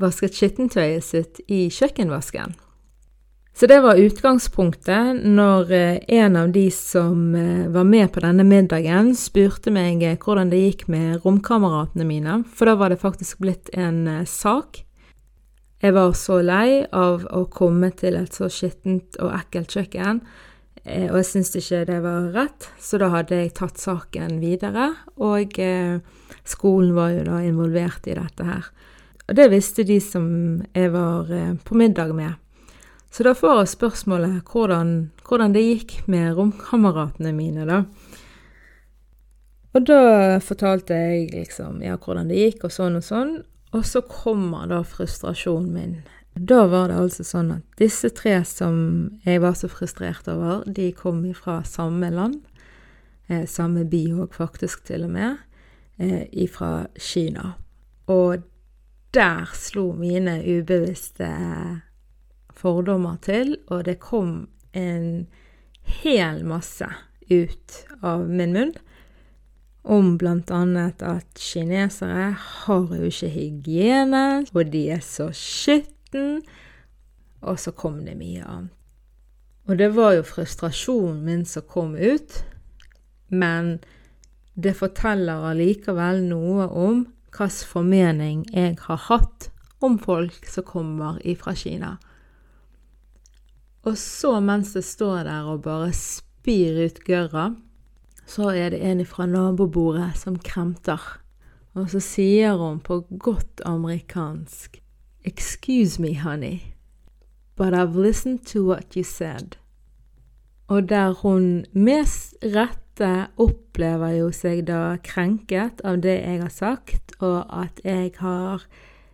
vasket 0.00 0.36
skittentøyet 0.36 1.04
sitt 1.04 1.42
i 1.48 1.66
kjøkkenvasken. 1.72 2.56
Så 3.56 3.66
det 3.66 3.78
var 3.80 3.96
utgangspunktet 3.96 5.22
når 5.24 5.70
eh, 5.72 6.00
en 6.18 6.34
av 6.36 6.50
de 6.52 6.66
som 6.70 7.30
eh, 7.32 7.62
var 7.72 7.86
med 7.88 8.10
på 8.12 8.20
denne 8.20 8.44
middagen, 8.44 9.14
spurte 9.16 9.72
meg 9.72 10.02
eh, 10.04 10.18
hvordan 10.20 10.50
det 10.52 10.58
gikk 10.60 10.82
med 10.92 11.22
romkameratene 11.24 12.04
mine, 12.04 12.42
for 12.52 12.68
da 12.68 12.74
var 12.76 12.92
det 12.92 13.00
faktisk 13.00 13.40
blitt 13.40 13.70
en 13.72 14.26
sak. 14.28 14.82
Jeg 15.80 15.96
var 15.96 16.12
så 16.20 16.42
lei 16.44 16.82
av 16.92 17.24
å 17.32 17.46
komme 17.48 17.88
til 17.96 18.18
et 18.20 18.36
så 18.36 18.50
skittent 18.52 19.16
og 19.24 19.32
ekkelt 19.38 19.72
kjøkken, 19.72 20.20
og 20.86 21.16
jeg 21.18 21.26
syntes 21.26 21.56
ikke 21.58 21.80
det 21.88 21.96
var 22.04 22.28
rett, 22.36 22.68
så 22.78 23.00
da 23.00 23.08
hadde 23.10 23.40
jeg 23.40 23.54
tatt 23.56 23.80
saken 23.80 24.36
videre, 24.38 24.90
og 25.18 25.56
skolen 26.46 26.92
var 26.94 27.10
jo 27.16 27.24
da 27.26 27.40
involvert 27.42 28.06
i 28.06 28.14
dette 28.20 28.46
her. 28.46 28.68
Og 29.26 29.34
det 29.34 29.48
visste 29.50 29.84
de 29.86 29.98
som 30.02 30.26
jeg 30.74 30.92
var 30.94 31.30
eh, 31.34 31.54
på 31.64 31.78
middag 31.78 32.14
med. 32.14 32.38
Så 33.10 33.24
da 33.26 33.32
får 33.34 33.62
jeg 33.62 33.72
spørsmålet 33.74 34.50
hvordan, 34.52 35.10
hvordan 35.26 35.54
det 35.54 35.64
gikk 35.64 35.94
med 36.10 36.34
romkameratene 36.36 37.32
mine, 37.34 37.66
da. 37.66 37.84
Og 39.76 39.84
da 39.84 40.38
fortalte 40.40 40.96
jeg 40.96 41.30
liksom 41.34 41.82
ja, 41.84 41.98
hvordan 42.00 42.30
det 42.30 42.38
gikk, 42.40 42.66
og 42.68 42.74
sånn 42.74 42.98
og 43.00 43.04
sånn. 43.04 43.32
Og 43.76 43.84
så 43.84 44.00
kommer 44.08 44.68
da 44.70 44.80
frustrasjonen 44.86 45.72
min. 45.74 45.96
Da 46.36 46.66
var 46.68 46.90
det 46.90 46.98
altså 47.00 47.24
sånn 47.24 47.50
at 47.54 47.80
disse 47.80 48.10
tre 48.16 48.38
som 48.44 48.76
jeg 49.24 49.40
var 49.44 49.56
så 49.56 49.68
frustrert 49.72 50.28
over, 50.28 50.64
de 50.68 50.90
kom 50.96 51.22
fra 51.36 51.62
samme 51.64 52.10
land. 52.12 52.42
Eh, 53.28 53.44
samme 53.48 53.84
by 53.88 54.02
òg, 54.14 54.36
faktisk, 54.36 54.84
til 54.88 55.08
og 55.08 55.14
med. 55.16 55.40
Eh, 55.98 56.24
ifra 56.44 56.86
Kina. 57.00 57.54
Og 58.12 58.44
der 59.16 59.48
slo 59.56 59.90
mine 59.96 60.38
ubevisste 60.44 61.30
fordommer 62.56 63.16
til, 63.24 63.56
og 63.66 63.84
det 63.88 63.98
kom 64.00 64.48
en 64.76 65.26
hel 66.02 66.42
masse 66.44 66.88
ut 67.30 67.80
av 68.04 68.26
min 68.28 68.52
munn 68.54 68.76
om 69.86 70.18
annet 70.50 71.02
at 71.02 71.38
kinesere 71.38 72.32
har 72.34 72.88
jo 72.90 73.06
ikke 73.06 73.28
hygiene, 73.30 74.44
og 74.52 74.72
de 74.72 74.88
er 74.90 75.02
så 75.04 75.28
skitten, 75.30 76.40
og 77.40 77.60
så 77.62 77.70
kom 77.70 78.00
det 78.04 78.16
mye 78.18 78.42
annet. 78.42 78.72
Og 79.66 79.78
det 79.78 79.92
var 79.94 80.14
jo 80.14 80.26
frustrasjonen 80.26 81.22
min 81.26 81.44
som 81.46 81.62
kom 81.66 81.94
ut, 81.94 82.42
men 83.28 83.78
det 84.54 84.76
forteller 84.78 85.46
allikevel 85.50 86.22
noe 86.26 86.66
om 86.70 87.06
hvilken 87.36 87.68
formening 87.68 88.44
jeg 88.52 88.76
har 88.86 89.00
hatt 89.08 89.50
om 89.84 89.98
folk 89.98 90.46
som 90.48 90.64
kommer 90.64 91.18
ifra 91.24 91.54
Kina. 91.54 91.96
Og 93.86 93.98
så, 93.98 94.40
mens 94.40 94.74
jeg 94.74 94.84
står 94.84 95.22
der 95.28 95.46
og 95.46 95.62
bare 95.62 95.92
spyr 95.94 96.86
ut 96.86 97.04
gørra, 97.06 97.50
så 98.26 98.50
er 98.50 98.70
det 98.70 98.80
en 98.82 99.04
fra 99.06 99.26
nabobordet 99.26 100.16
som 100.18 100.38
kremter. 100.38 100.98
Og 101.76 101.90
så 101.92 102.00
sier 102.00 102.56
hun 102.56 102.80
på 102.80 103.04
godt 103.18 103.60
amerikansk 103.64 104.82
Excuse 105.26 106.00
me, 106.02 106.14
honey, 106.14 106.60
but 107.56 107.74
I've 107.74 107.96
listened 107.96 108.46
to 108.46 108.62
what 108.62 108.94
you 108.94 109.02
said. 109.04 109.56
Og 110.68 110.88
der 110.88 111.12
hun 111.12 111.64
med 111.72 112.04
rette 112.96 113.30
opplever 113.36 114.16
jo 114.16 114.30
seg 114.32 114.66
da 114.66 114.96
krenket 115.02 115.80
av 115.84 116.00
det 116.00 116.22
jeg 116.22 116.40
har 116.40 116.50
sagt, 116.50 117.12
og 117.20 117.44
at 117.48 117.80
jeg 117.84 118.14
har 118.18 118.64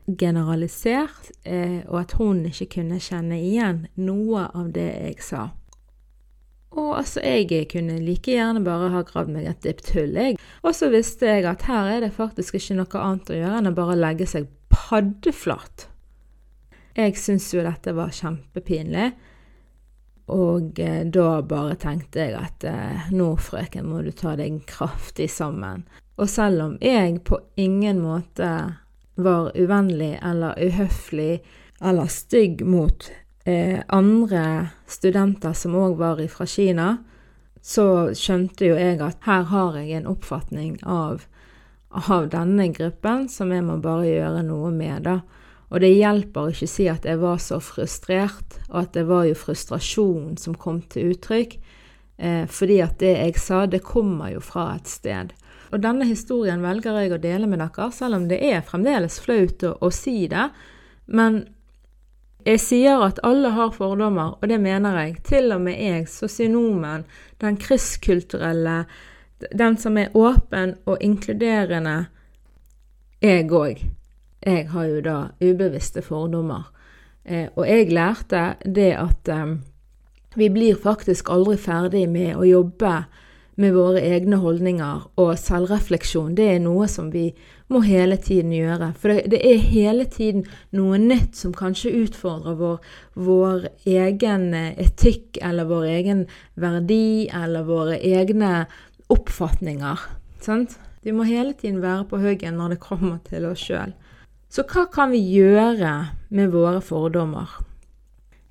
generalisert, 0.07 1.31
eh, 1.45 1.83
og 1.89 2.01
at 2.01 2.13
hun 2.19 2.45
ikke 2.47 2.79
kunne 2.79 3.01
kjenne 3.01 3.39
igjen 3.39 3.87
noe 3.97 4.49
av 4.55 4.73
det 4.73 4.87
jeg 4.87 5.23
sa. 5.23 5.51
Og 6.73 6.97
altså, 6.97 7.21
jeg 7.21 7.69
kunne 7.69 7.99
like 8.01 8.33
gjerne 8.33 8.65
bare 8.65 8.91
ha 8.95 9.03
gravd 9.03 9.33
meg 9.35 9.47
et 9.47 9.63
dypt 9.63 9.93
hull, 9.93 10.15
jeg. 10.17 10.39
Og 10.63 10.75
så 10.75 10.89
visste 10.89 11.27
jeg 11.27 11.45
at 11.45 11.67
her 11.69 11.91
er 11.91 12.01
det 12.01 12.15
faktisk 12.17 12.55
ikke 12.57 12.79
noe 12.79 13.03
annet 13.03 13.31
å 13.31 13.37
gjøre 13.37 13.59
enn 13.59 13.73
å 13.73 13.77
bare 13.77 13.99
legge 13.99 14.27
seg 14.27 14.49
paddeflat. 14.73 15.89
Jeg 16.97 17.17
syntes 17.17 17.53
jo 17.53 17.65
dette 17.65 17.93
var 17.97 18.13
kjempepinlig. 18.13 19.13
Og 20.33 20.79
eh, 20.81 21.03
da 21.13 21.43
bare 21.45 21.77
tenkte 21.81 22.25
jeg 22.25 22.37
at 22.39 22.65
eh, 22.69 23.11
nå, 23.13 23.35
frøken, 23.37 23.89
må 23.91 24.03
du 24.05 24.13
ta 24.17 24.35
deg 24.39 24.63
kraftig 24.69 25.29
sammen. 25.33 25.85
Og 26.17 26.29
selv 26.31 26.65
om 26.67 26.77
jeg 26.81 27.21
på 27.27 27.41
ingen 27.61 28.01
måte 28.05 28.49
var 29.15 29.53
uvennlig 29.55 30.15
eller 30.23 30.57
uhøflig 30.57 31.43
eller 31.83 32.09
stygg 32.09 32.63
mot 32.65 33.11
eh, 33.45 33.81
andre 33.89 34.45
studenter 34.87 35.57
som 35.57 35.77
òg 35.77 35.99
var 36.01 36.23
fra 36.33 36.47
Kina, 36.47 36.97
så 37.63 38.11
skjønte 38.19 38.67
jo 38.67 38.79
jeg 38.79 38.99
at 39.05 39.21
her 39.27 39.45
har 39.51 39.77
jeg 39.79 40.01
en 40.01 40.09
oppfatning 40.11 40.79
av, 40.83 41.23
av 41.91 42.27
denne 42.33 42.69
gruppen 42.75 43.29
som 43.31 43.53
jeg 43.55 43.65
må 43.67 43.79
bare 43.83 44.09
gjøre 44.09 44.43
noe 44.47 44.73
med, 44.75 45.07
da. 45.07 45.21
Og 45.73 45.81
det 45.81 45.95
hjelper 45.95 46.51
ikke 46.53 46.67
å 46.69 46.71
si 46.71 46.87
at 46.93 47.07
jeg 47.09 47.19
var 47.23 47.39
så 47.41 47.57
frustrert, 47.65 48.59
og 48.69 48.83
at 48.83 48.97
det 48.97 49.07
var 49.09 49.25
jo 49.25 49.39
frustrasjon 49.41 50.35
som 50.41 50.57
kom 50.61 50.83
til 50.93 51.15
uttrykk. 51.15 51.57
Eh, 52.21 52.45
fordi 52.45 52.77
at 52.85 52.99
det 53.01 53.15
jeg 53.17 53.41
sa, 53.41 53.65
det 53.67 53.81
kommer 53.87 54.35
jo 54.35 54.43
fra 54.45 54.75
et 54.77 54.91
sted. 54.91 55.33
Og 55.73 55.81
denne 55.81 56.05
historien 56.05 56.61
velger 56.61 56.99
jeg 57.01 57.15
å 57.17 57.21
dele 57.23 57.49
med 57.49 57.63
dere, 57.65 57.89
selv 57.97 58.19
om 58.19 58.29
det 58.29 58.43
er 58.45 58.61
fremdeles 58.67 59.17
flaut 59.25 59.65
å, 59.65 59.73
å 59.81 59.89
si 59.89 60.27
det. 60.29 60.51
Men 61.09 61.41
jeg 62.45 62.61
sier 62.61 63.01
at 63.07 63.23
alle 63.25 63.55
har 63.57 63.73
fordommer, 63.73 64.37
og 64.37 64.53
det 64.53 64.61
mener 64.61 65.01
jeg. 65.01 65.17
Til 65.25 65.57
og 65.57 65.65
med 65.65 65.81
jeg, 65.81 66.05
sosionomen, 66.13 67.09
den 67.41 67.57
krysskulturelle, 67.57 68.83
den 69.49 69.81
som 69.81 69.97
er 69.97 70.13
åpen 70.13 70.77
og 70.85 71.01
inkluderende, 71.01 71.97
jeg 73.23 73.49
òg 73.57 73.85
jeg 74.47 74.69
har 74.73 74.89
jo 74.91 75.01
da 75.05 75.17
ubevisste 75.41 76.03
fordommer. 76.03 76.71
Eh, 77.25 77.49
og 77.55 77.67
jeg 77.69 77.93
lærte 77.93 78.55
det 78.65 78.93
at 78.99 79.29
eh, 79.31 79.57
vi 80.35 80.49
blir 80.51 80.79
faktisk 80.81 81.31
aldri 81.31 81.59
ferdig 81.61 82.09
med 82.11 82.35
å 82.37 82.47
jobbe 82.47 82.95
med 83.61 83.75
våre 83.77 84.01
egne 84.01 84.39
holdninger, 84.41 85.03
og 85.21 85.35
selvrefleksjon 85.39 86.33
det 86.39 86.47
er 86.55 86.63
noe 86.65 86.87
som 86.89 87.11
vi 87.13 87.27
må 87.73 87.83
hele 87.85 88.17
tiden 88.17 88.53
gjøre. 88.55 88.93
For 88.99 89.13
det, 89.13 89.27
det 89.35 89.41
er 89.45 89.61
hele 89.61 90.07
tiden 90.09 90.47
noe 90.77 90.99
nytt 91.01 91.37
som 91.39 91.53
kanskje 91.57 91.93
utfordrer 92.03 92.57
vår, 92.59 92.79
vår 93.15 93.69
egen 93.89 94.49
eh, 94.57 94.73
etikk, 94.83 95.39
eller 95.45 95.69
vår 95.69 95.91
egen 95.99 96.25
verdi, 96.61 97.29
eller 97.29 97.69
våre 97.69 98.01
egne 98.01 98.65
oppfatninger. 99.13 100.09
Sant? 100.43 100.79
Vi 101.03 101.13
må 101.15 101.27
hele 101.27 101.53
tiden 101.59 101.83
være 101.83 102.07
på 102.09 102.21
huggen 102.23 102.59
når 102.61 102.75
det 102.75 102.83
kommer 102.83 103.19
til 103.27 103.47
oss 103.49 103.63
sjøl. 103.67 103.93
Så 104.53 104.67
hva 104.69 104.83
kan 104.93 105.09
vi 105.15 105.21
gjøre 105.33 105.91
med 106.29 106.51
våre 106.53 106.83
fordommer? 106.85 107.49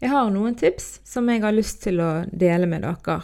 Jeg 0.01 0.09
har 0.09 0.31
noen 0.33 0.55
tips 0.57 0.95
som 1.05 1.27
jeg 1.29 1.43
har 1.43 1.53
lyst 1.53 1.83
til 1.83 1.99
å 2.01 2.23
dele 2.25 2.65
med 2.65 2.81
dere. 2.81 3.19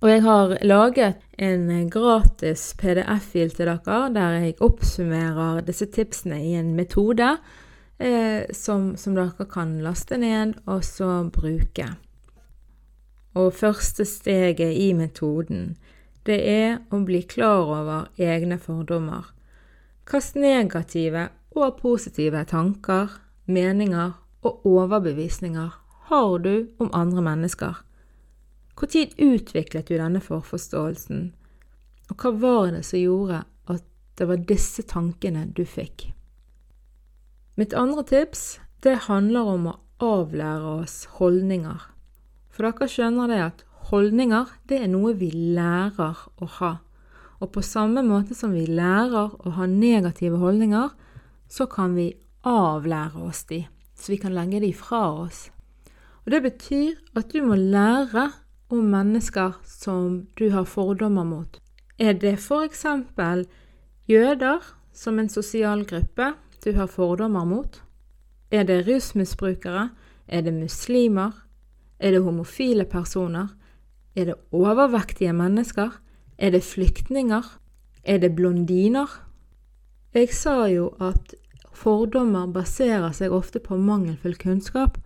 Og 0.00 0.08
jeg 0.08 0.22
har 0.24 0.54
laget 0.64 1.18
en 1.36 1.66
gratis 1.92 2.70
PDF-fil 2.80 3.52
til 3.52 3.68
dere 3.68 3.98
der 4.14 4.36
jeg 4.38 4.56
oppsummerer 4.64 5.60
disse 5.66 5.90
tipsene 5.92 6.38
i 6.40 6.54
en 6.56 6.70
metode 6.78 7.34
eh, 7.98 8.48
som, 8.48 8.94
som, 8.96 9.18
dere 9.18 9.44
kan 9.52 9.74
laste 9.84 10.16
ned 10.16 10.54
og 10.64 10.80
så 10.88 11.10
bruke. 11.28 11.90
Og 13.36 13.52
første 13.60 14.08
steget 14.08 14.72
i 14.72 14.94
metoden, 14.96 15.74
det 16.24 16.40
er 16.48 16.80
å 16.88 17.02
bli 17.04 17.20
klar 17.28 17.68
over 17.68 18.08
egne 18.16 18.56
fordommer. 18.56 19.28
Hvilke 20.10 20.40
negative 20.42 21.28
og 21.54 21.76
positive 21.78 22.40
tanker, 22.50 23.12
meninger 23.46 24.16
og 24.42 24.66
overbevisninger 24.66 25.70
har 26.08 26.38
du 26.42 26.66
om 26.82 26.90
andre 26.92 27.22
mennesker? 27.22 27.76
Når 28.80 29.12
utviklet 29.22 29.86
du 29.86 29.94
denne 29.94 30.18
forforståelsen, 30.18 31.30
og 32.10 32.16
hva 32.18 32.32
var 32.42 32.72
det 32.74 32.82
som 32.88 32.98
gjorde 32.98 33.44
at 33.70 33.86
det 34.18 34.26
var 34.26 34.42
disse 34.50 34.82
tankene 34.82 35.46
du 35.54 35.62
fikk? 35.62 36.08
Mitt 37.54 37.70
andre 37.78 38.02
tips 38.02 38.58
det 38.82 39.06
handler 39.06 39.46
om 39.46 39.70
å 39.70 39.78
avlære 40.02 40.74
oss 40.82 41.04
holdninger. 41.20 41.86
For 42.50 42.66
dere 42.66 42.90
skjønner 42.90 43.30
det 43.30 43.42
at 43.44 43.66
holdninger 43.92 44.58
det 44.66 44.82
er 44.82 44.90
noe 44.90 45.14
vi 45.14 45.30
lærer 45.30 46.26
å 46.42 46.54
ha. 46.58 46.80
Og 47.40 47.52
på 47.54 47.62
samme 47.64 48.02
måte 48.04 48.36
som 48.36 48.52
vi 48.52 48.66
lærer 48.68 49.32
å 49.32 49.52
ha 49.56 49.66
negative 49.66 50.40
holdninger, 50.40 50.90
så 51.48 51.66
kan 51.66 51.96
vi 51.96 52.12
avlære 52.46 53.20
oss 53.24 53.44
de, 53.48 53.64
så 53.96 54.12
vi 54.12 54.20
kan 54.20 54.36
legge 54.36 54.60
de 54.60 54.72
fra 54.76 55.02
oss. 55.24 55.48
Og 56.24 56.30
Det 56.30 56.42
betyr 56.42 57.00
at 57.16 57.32
du 57.32 57.40
må 57.42 57.56
lære 57.56 58.30
om 58.70 58.84
mennesker 58.92 59.56
som 59.66 60.26
du 60.38 60.50
har 60.50 60.68
fordommer 60.68 61.24
mot. 61.24 61.58
Er 61.98 62.12
det 62.12 62.36
f.eks. 62.38 62.84
jøder 64.08 64.60
som 64.92 65.18
en 65.18 65.28
sosial 65.28 65.84
gruppe 65.84 66.34
du 66.64 66.72
har 66.76 66.86
fordommer 66.86 67.44
mot? 67.44 67.82
Er 68.50 68.64
det 68.64 68.86
rusmisbrukere? 68.86 69.90
Er 70.28 70.40
det 70.42 70.54
muslimer? 70.54 71.32
Er 71.98 72.10
det 72.12 72.22
homofile 72.22 72.84
personer? 72.84 73.48
Er 74.16 74.24
det 74.24 74.34
overvektige 74.52 75.32
mennesker? 75.32 75.90
Er 76.40 76.50
det 76.50 76.62
flyktninger? 76.64 77.60
Er 78.04 78.18
det 78.18 78.36
blondiner? 78.36 79.08
Jeg 80.14 80.32
sa 80.32 80.64
jo 80.72 80.86
at 80.96 81.34
fordommer 81.76 82.46
baserer 82.48 83.12
seg 83.12 83.34
ofte 83.36 83.60
på 83.60 83.76
mangelfull 83.76 84.38
kunnskap, 84.40 84.96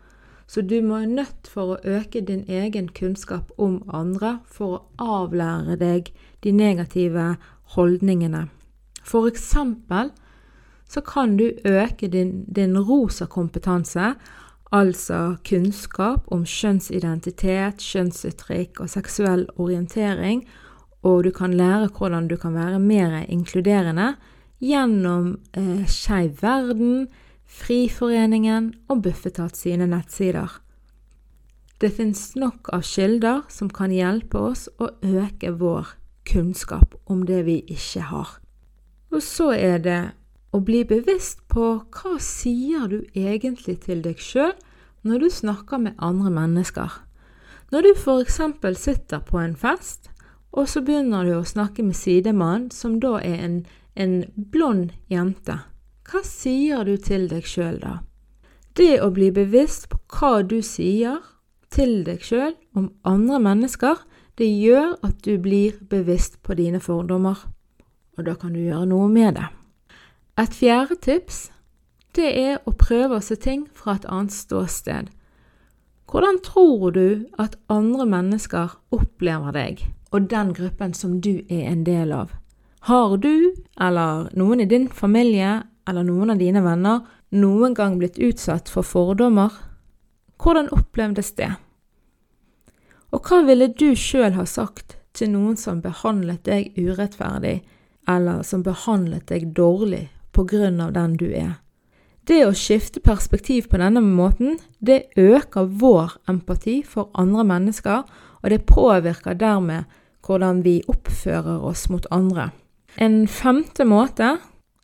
så 0.47 0.63
du 0.63 0.77
må 0.87 1.01
er 1.03 1.11
nødt 1.11 1.51
for 1.51 1.75
å 1.75 1.81
øke 1.83 2.23
din 2.23 2.45
egen 2.47 2.87
kunnskap 2.95 3.51
om 3.59 3.81
andre 3.91 4.39
for 4.47 4.77
å 4.77 4.83
avlære 5.03 5.75
deg 5.83 6.15
de 6.47 6.55
negative 6.55 7.35
holdningene. 7.75 8.47
For 9.03 9.27
eksempel 9.27 10.15
så 10.87 11.03
kan 11.03 11.35
du 11.37 11.51
øke 11.67 12.09
din, 12.09 12.45
din 12.47 12.79
rosa 12.79 13.27
kompetanse, 13.27 14.15
altså 14.71 15.37
kunnskap 15.43 16.31
om 16.31 16.45
kjønnsidentitet, 16.47 17.83
kjønnsuttrykk 17.83 18.85
og 18.85 18.93
seksuell 18.93 19.49
orientering, 19.59 20.45
og 21.05 21.25
du 21.27 21.31
kan 21.37 21.53
lære 21.53 21.91
hvordan 21.93 22.29
du 22.29 22.37
kan 22.41 22.55
være 22.57 22.81
mer 22.81 23.21
inkluderende 23.29 24.15
gjennom 24.65 25.37
eh, 25.53 25.85
Skeiv 25.87 26.41
verden, 26.41 27.09
Friforeningen 27.45 28.73
og 28.89 29.03
Bufetat 29.05 29.57
sine 29.57 29.87
nettsider. 29.87 30.61
Det 31.81 31.93
finnes 31.93 32.33
nok 32.41 32.71
av 32.73 32.83
kilder 32.89 33.43
som 33.53 33.69
kan 33.69 33.93
hjelpe 33.93 34.41
oss 34.41 34.69
å 34.81 34.89
øke 35.05 35.53
vår 35.61 35.93
kunnskap 36.25 36.97
om 37.05 37.27
det 37.29 37.43
vi 37.45 37.59
ikke 37.69 38.09
har. 38.09 38.39
Og 39.13 39.21
så 39.23 39.51
er 39.53 39.83
det 39.85 40.03
å 40.55 40.63
bli 40.65 40.85
bevisst 40.89 41.43
på 41.53 41.67
hva 41.83 42.15
sier 42.23 42.89
du 42.89 43.03
egentlig 43.13 43.81
til 43.85 44.01
deg 44.07 44.23
sjøl 44.23 44.55
når 45.05 45.27
du 45.27 45.29
snakker 45.31 45.83
med 45.83 45.99
andre 45.99 46.33
mennesker. 46.33 46.89
Når 47.75 47.85
du 47.85 47.93
f.eks. 47.93 48.41
sitter 48.79 49.21
på 49.27 49.41
en 49.43 49.57
fest, 49.59 50.14
og 50.55 50.69
så 50.71 50.85
begynner 50.87 51.27
du 51.27 51.35
å 51.35 51.47
snakke 51.47 51.83
med 51.83 51.99
sidemannen, 51.99 52.71
som 52.71 53.01
da 53.03 53.19
er 53.19 53.41
en, 53.43 53.57
en 53.99 54.21
blond 54.35 54.93
jente. 55.11 55.59
Hva 56.07 56.21
sier 56.27 56.85
du 56.87 56.95
til 57.03 57.27
deg 57.31 57.47
sjøl 57.49 57.81
da? 57.83 57.99
Det 58.79 59.01
å 59.03 59.11
bli 59.15 59.31
bevisst 59.35 59.89
på 59.91 59.99
hva 60.15 60.43
du 60.47 60.61
sier 60.63 61.23
til 61.75 62.05
deg 62.07 62.23
sjøl 62.23 62.55
om 62.79 62.93
andre 63.07 63.41
mennesker, 63.43 63.99
det 64.39 64.47
gjør 64.47 64.95
at 65.07 65.21
du 65.27 65.39
blir 65.43 65.79
bevisst 65.91 66.41
på 66.43 66.55
dine 66.59 66.81
fordommer, 66.83 67.39
og 68.15 68.27
da 68.27 68.35
kan 68.39 68.55
du 68.55 68.63
gjøre 68.63 68.87
noe 68.91 69.11
med 69.11 69.35
det. 69.39 69.49
Et 70.39 70.55
fjerde 70.55 70.99
tips, 71.03 71.49
det 72.15 72.31
er 72.39 72.63
å 72.67 72.75
prøve 72.79 73.19
å 73.19 73.23
se 73.23 73.39
ting 73.39 73.67
fra 73.75 73.97
et 73.99 74.07
annet 74.07 74.35
ståsted. 74.35 75.11
Hvordan 76.11 76.39
tror 76.47 76.95
du 76.95 77.27
at 77.43 77.57
andre 77.73 78.07
mennesker 78.07 78.75
opplever 78.95 79.55
deg 79.55 79.83
og 80.15 80.31
den 80.31 80.53
gruppen 80.55 80.95
som 80.95 81.19
du 81.21 81.43
er 81.51 81.67
en 81.73 81.85
del 81.85 82.13
av? 82.15 82.31
Har 82.87 83.17
du, 83.19 83.55
eller 83.81 84.29
noen 84.37 84.63
i 84.63 84.69
din 84.71 84.87
familie 84.89 85.63
eller 85.89 86.07
noen 86.07 86.35
av 86.35 86.41
dine 86.41 86.63
venner 86.65 87.03
noen 87.35 87.75
gang 87.75 87.99
blitt 87.99 88.21
utsatt 88.23 88.71
for 88.71 88.87
fordommer? 88.87 89.51
Hvordan 90.39 90.71
opplevdes 90.75 91.33
det? 91.39 91.51
Og 93.15 93.27
hva 93.27 93.41
ville 93.47 93.71
du 93.73 93.95
sjøl 93.99 94.35
ha 94.39 94.45
sagt 94.47 94.99
til 95.15 95.33
noen 95.35 95.57
som 95.59 95.83
behandlet 95.83 96.45
deg 96.47 96.79
urettferdig, 96.79 97.63
eller 98.11 98.43
som 98.47 98.63
behandlet 98.67 99.29
deg 99.31 99.53
dårlig 99.57 100.09
på 100.35 100.45
grunn 100.51 100.81
av 100.83 100.95
den 100.97 101.15
du 101.19 101.29
er? 101.31 101.59
Det 102.25 102.41
å 102.47 102.55
skifte 102.57 103.03
perspektiv 103.05 103.69
på 103.69 103.79
denne 103.81 104.01
måten, 104.05 104.57
det 104.81 105.11
øker 105.21 105.69
vår 105.69 106.17
empati 106.31 106.79
for 106.87 107.11
andre 107.13 107.45
mennesker, 107.45 108.03
og 108.41 108.51
det 108.51 108.65
påvirker 108.69 109.37
dermed 109.41 109.85
hvordan 110.25 110.63
vi 110.65 110.81
oppfører 110.89 111.65
oss 111.65 111.89
mot 111.93 112.07
andre. 112.11 112.51
En 112.97 113.25
femte 113.29 113.85
måte 113.85 114.37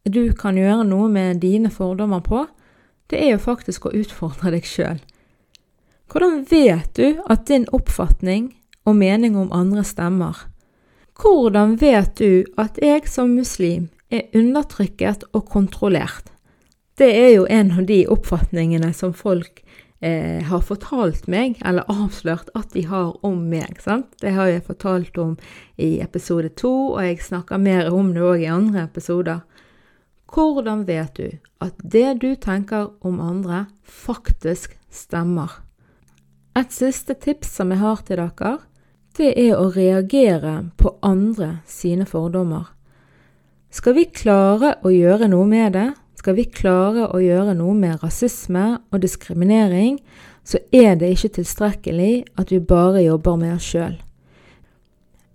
du 0.04 0.32
kan 0.36 0.58
gjøre 0.58 0.84
noe 0.88 1.08
med 1.12 1.40
dine 1.42 1.70
fordommer 1.70 2.22
på, 2.24 2.46
det 3.10 3.20
er 3.20 3.34
jo 3.34 3.42
faktisk 3.42 3.86
å 3.86 3.94
utfordre 3.96 4.52
deg 4.54 4.66
sjøl. 4.66 5.00
Hvordan 6.10 6.44
vet 6.50 6.90
du 6.98 7.20
at 7.30 7.46
din 7.46 7.68
oppfatning 7.74 8.50
og 8.88 8.96
mening 8.98 9.36
om 9.38 9.52
andre 9.54 9.84
stemmer? 9.86 10.46
Hvordan 11.20 11.76
vet 11.80 12.16
du 12.18 12.46
at 12.58 12.80
jeg 12.82 13.06
som 13.10 13.34
muslim 13.36 13.90
er 14.10 14.30
undertrykket 14.34 15.28
og 15.30 15.46
kontrollert? 15.52 16.32
Det 16.98 17.10
er 17.14 17.30
jo 17.36 17.46
en 17.48 17.70
av 17.78 17.86
de 17.88 18.02
oppfatningene 18.10 18.90
som 18.96 19.12
folk 19.16 19.62
eh, 20.00 20.42
har 20.44 20.62
fortalt 20.64 21.28
meg, 21.30 21.58
eller 21.64 21.88
avslørt 21.88 22.50
at 22.58 22.72
de 22.74 22.86
har 22.88 23.12
om 23.26 23.42
meg. 23.50 23.80
sant? 23.80 24.08
Det 24.20 24.34
har 24.36 24.50
jeg 24.50 24.66
fortalt 24.66 25.18
om 25.18 25.36
i 25.76 26.00
episode 26.00 26.52
to, 26.56 26.72
og 26.96 27.04
jeg 27.04 27.22
snakker 27.22 27.58
mer 27.58 27.92
om 27.92 28.12
det 28.14 28.24
òg 28.24 28.44
i 28.44 28.50
andre 28.50 28.84
episoder. 28.88 29.40
Hvordan 30.30 30.86
vet 30.86 31.14
du 31.16 31.38
at 31.60 31.74
det 31.82 32.20
du 32.22 32.34
tenker 32.36 32.92
om 33.00 33.20
andre, 33.20 33.66
faktisk 33.82 34.76
stemmer? 34.90 35.60
Et 36.56 36.72
siste 36.72 37.14
tips 37.14 37.56
som 37.56 37.70
jeg 37.70 37.80
har 37.80 38.02
til 38.06 38.20
dere, 38.20 38.58
det 39.18 39.32
er 39.38 39.58
å 39.58 39.70
reagere 39.74 40.70
på 40.78 40.94
andre 41.02 41.60
sine 41.66 42.06
fordommer. 42.06 42.68
Skal 43.70 43.94
vi 43.94 44.04
klare 44.10 44.76
å 44.82 44.90
gjøre 44.90 45.28
noe 45.30 45.46
med 45.46 45.74
det, 45.74 45.88
skal 46.20 46.36
vi 46.36 46.44
klare 46.44 47.06
å 47.08 47.20
gjøre 47.22 47.54
noe 47.56 47.72
med 47.76 48.02
rasisme 48.04 48.64
og 48.92 49.00
diskriminering, 49.00 49.98
så 50.44 50.60
er 50.74 50.98
det 51.00 51.14
ikke 51.14 51.36
tilstrekkelig 51.38 52.12
at 52.40 52.52
vi 52.52 52.60
bare 52.60 53.04
jobber 53.06 53.38
med 53.40 53.56
oss 53.56 53.70
sjøl. 53.72 53.96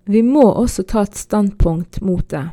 Vi 0.05 0.21
må 0.21 0.43
også 0.51 0.85
ta 0.85 1.05
et 1.05 1.17
standpunkt 1.17 2.01
mot 2.05 2.27
det. 2.29 2.45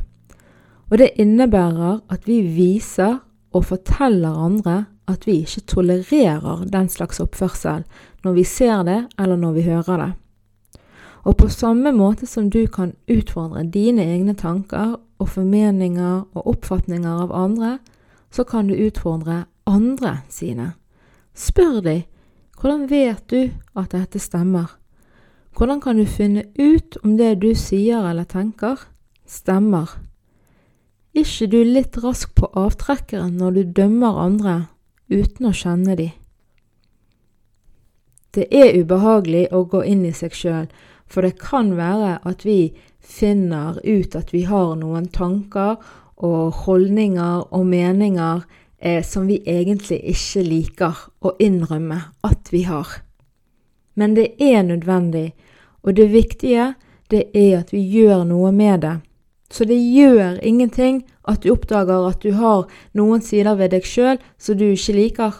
Og 0.89 0.97
det 1.01 1.13
innebærer 1.21 2.01
at 2.13 2.25
vi 2.29 2.41
viser 2.55 3.19
og 3.53 3.67
forteller 3.69 4.41
andre 4.47 4.79
at 5.09 5.27
vi 5.27 5.43
ikke 5.43 5.67
tolererer 5.69 6.65
den 6.73 6.89
slags 6.89 7.21
oppførsel 7.21 7.83
når 8.23 8.37
vi 8.39 8.45
ser 8.47 8.83
det 8.87 8.99
eller 9.19 9.37
når 9.37 9.57
vi 9.59 9.67
hører 9.67 10.01
det. 10.01 10.11
Og 11.23 11.37
på 11.39 11.47
samme 11.53 11.93
måte 11.95 12.27
som 12.27 12.49
du 12.49 12.65
kan 12.67 12.95
utfordre 13.07 13.63
dine 13.63 14.03
egne 14.03 14.33
tanker 14.35 14.97
og 15.21 15.29
formeninger 15.29 16.23
og 16.33 16.47
oppfatninger 16.55 17.21
av 17.27 17.31
andre, 17.31 17.77
så 18.33 18.43
kan 18.43 18.67
du 18.67 18.73
utfordre 18.75 19.43
andre 19.69 20.17
sine. 20.29 20.73
Spør 21.33 21.81
de 21.85 21.99
hvordan 22.59 22.87
vet 22.89 23.27
du 23.29 23.51
at 23.75 23.91
dette 23.93 24.19
stemmer? 24.19 24.79
Hvordan 25.53 25.81
kan 25.81 25.99
du 25.99 26.05
finne 26.09 26.47
ut 26.57 26.97
om 27.03 27.17
det 27.17 27.35
du 27.43 27.51
sier 27.55 28.05
eller 28.09 28.25
tenker, 28.25 28.79
stemmer? 29.25 29.91
ikke 31.13 31.47
du 31.47 31.59
litt 31.63 31.97
rask 32.01 32.33
på 32.35 32.49
avtrekkeren 32.57 33.37
når 33.37 33.57
du 33.57 33.63
dømmer 33.81 34.19
andre 34.23 34.55
uten 35.13 35.49
å 35.49 35.53
kjenne 35.53 35.95
de? 35.99 36.09
Det 38.33 38.47
er 38.49 38.73
ubehagelig 38.81 39.45
å 39.53 39.61
gå 39.69 39.83
inn 39.85 40.01
i 40.09 40.13
seg 40.15 40.33
sjøl, 40.33 40.69
for 41.05 41.21
det 41.21 41.37
kan 41.37 41.75
være 41.77 42.17
at 42.25 42.45
vi 42.47 42.73
finner 42.97 43.77
ut 43.83 44.15
at 44.17 44.33
vi 44.33 44.47
har 44.49 44.73
noen 44.79 45.05
tanker 45.13 45.77
og 46.17 46.65
holdninger 46.65 47.47
og 47.53 47.65
meninger 47.67 48.43
eh, 48.79 49.03
som 49.03 49.27
vi 49.27 49.41
egentlig 49.45 50.01
ikke 50.13 50.43
liker 50.47 51.05
å 51.23 51.35
innrømme 51.39 51.99
at 52.23 52.51
vi 52.53 52.63
har. 52.67 52.87
Men 53.95 54.15
det 54.17 54.33
er 54.41 54.63
nødvendig, 54.65 55.33
og 55.83 55.95
det 55.95 56.11
viktige 56.13 56.73
det 57.11 57.27
er 57.37 57.59
at 57.61 57.73
vi 57.73 57.83
gjør 57.93 58.23
noe 58.25 58.51
med 58.55 58.81
det 58.85 58.97
så 59.53 59.67
det 59.69 59.77
gjør 59.77 60.39
ingenting 60.41 61.03
at 61.29 61.43
du 61.43 61.51
oppdager 61.53 62.07
at 62.07 62.23
du 62.25 62.33
har 62.33 62.65
noen 62.97 63.21
sider 63.21 63.53
ved 63.59 63.75
deg 63.75 63.85
sjøl 63.85 64.17
som 64.41 64.57
du 64.57 64.65
ikke 64.71 64.95
liker. 64.97 65.35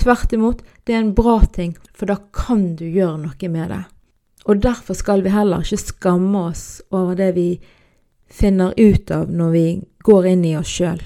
Tvert 0.00 0.32
imot, 0.32 0.62
det 0.88 0.94
er 0.94 1.02
en 1.02 1.12
bra 1.12 1.36
ting, 1.52 1.74
for 1.92 2.08
da 2.08 2.16
kan 2.32 2.78
du 2.78 2.86
gjøre 2.86 3.18
noe 3.26 3.50
med 3.52 3.74
det. 3.74 3.82
Og 4.48 4.62
derfor 4.64 4.96
skal 4.96 5.20
vi 5.20 5.34
heller 5.34 5.60
ikke 5.60 5.82
skamme 5.82 6.46
oss 6.48 6.80
over 6.88 7.12
det 7.18 7.34
vi 7.36 7.48
finner 8.30 8.74
ut 8.76 9.10
av 9.10 9.30
når 9.30 9.50
vi 9.50 9.64
går 10.06 10.26
inn 10.32 10.44
i 10.44 10.56
oss 10.58 10.70
sjøl. 10.70 11.00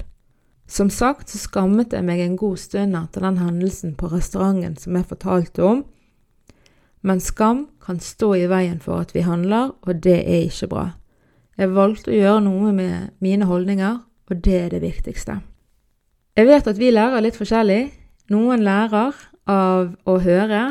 Som 0.67 0.89
sagt 0.89 1.29
så 1.29 1.37
skammet 1.37 1.93
jeg 1.93 2.05
meg 2.05 2.21
en 2.23 2.37
god 2.39 2.57
stund 2.57 2.97
etter 2.97 3.25
den 3.25 3.37
hendelsen 3.37 3.93
på 3.97 4.09
restauranten 4.09 4.77
som 4.81 4.97
jeg 4.97 5.09
fortalte 5.09 5.65
om, 5.65 5.83
men 7.05 7.21
skam 7.21 7.67
kan 7.85 7.99
stå 8.01 8.31
i 8.33 8.47
veien 8.49 8.79
for 8.81 9.03
at 9.03 9.11
vi 9.13 9.21
handler, 9.21 9.75
og 9.85 9.99
det 10.01 10.17
er 10.23 10.47
ikke 10.47 10.71
bra. 10.71 10.85
Jeg 11.55 11.75
valgte 11.75 12.09
å 12.09 12.15
gjøre 12.17 12.41
noe 12.47 12.71
med 12.73 13.11
mine 13.21 13.45
holdninger, 13.45 13.99
og 14.01 14.41
det 14.41 14.55
er 14.57 14.71
det 14.73 14.81
viktigste. 14.81 15.37
Jeg 16.35 16.49
vet 16.49 16.65
at 16.67 16.79
vi 16.81 16.89
lærer 16.89 17.21
litt 17.21 17.37
forskjellig. 17.37 17.83
Noen 18.33 18.65
lærer 18.65 19.13
av 19.45 19.93
å 20.09 20.17
høre, 20.25 20.63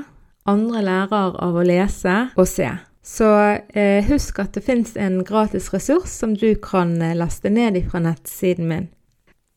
andre 0.50 0.82
lærer 0.82 1.38
av 1.38 1.54
å 1.54 1.62
lese 1.64 2.16
og 2.34 2.50
se. 2.50 2.66
Så 3.04 3.28
eh, 3.68 4.04
husk 4.04 4.38
at 4.40 4.54
det 4.56 4.62
fins 4.64 4.96
en 4.96 5.18
gratis 5.24 5.68
ressurs 5.74 6.08
som 6.08 6.32
du 6.34 6.54
kan 6.54 7.02
eh, 7.02 7.16
laste 7.16 7.50
ned 7.52 7.76
fra 7.90 8.00
nettsiden 8.00 8.68
min. 8.68 8.86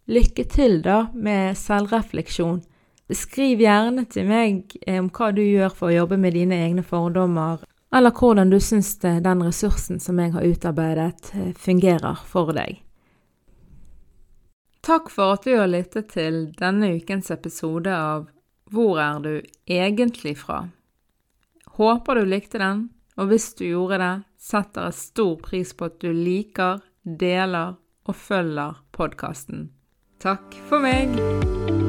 Lykke 0.08 0.44
til 0.52 0.82
da 0.84 1.06
med 1.16 1.56
selvrefleksjon. 1.56 2.60
Skriv 3.16 3.62
gjerne 3.64 4.04
til 4.12 4.28
meg 4.28 4.76
eh, 4.82 5.00
om 5.00 5.08
hva 5.16 5.30
du 5.32 5.40
gjør 5.46 5.72
for 5.72 5.88
å 5.88 5.96
jobbe 5.96 6.18
med 6.20 6.36
dine 6.36 6.60
egne 6.66 6.84
fordommer, 6.84 7.64
eller 7.96 8.12
hvordan 8.12 8.52
du 8.52 8.60
syns 8.60 8.98
den 9.00 9.46
ressursen 9.46 10.04
som 10.04 10.20
jeg 10.20 10.36
har 10.36 10.44
utarbeidet, 10.44 11.32
eh, 11.40 11.54
fungerer 11.56 12.20
for 12.28 12.52
deg. 12.52 12.82
Takk 14.84 15.08
for 15.12 15.38
at 15.38 15.48
du 15.48 15.56
har 15.56 15.72
lyttet 15.72 16.12
til 16.12 16.50
denne 16.60 16.92
ukens 17.00 17.32
episode 17.32 17.96
av 17.96 18.28
Hvor 18.68 19.00
er 19.00 19.20
du 19.24 19.34
egentlig 19.72 20.36
fra? 20.44 20.66
Håper 21.80 22.20
du 22.20 22.28
likte 22.28 22.60
den, 22.60 22.90
og 23.18 23.32
hvis 23.32 23.50
du 23.58 23.66
gjorde 23.66 24.00
det, 24.04 24.14
setter 24.38 24.88
jeg 24.88 25.00
stor 25.02 25.36
pris 25.42 25.74
på 25.74 25.90
at 25.90 26.00
du 26.04 26.12
liker, 26.14 26.84
deler 27.04 27.78
og 28.08 28.16
følger 28.16 28.80
podkasten. 28.96 29.70
Takk 30.22 30.58
for 30.70 30.82
meg! 30.82 31.87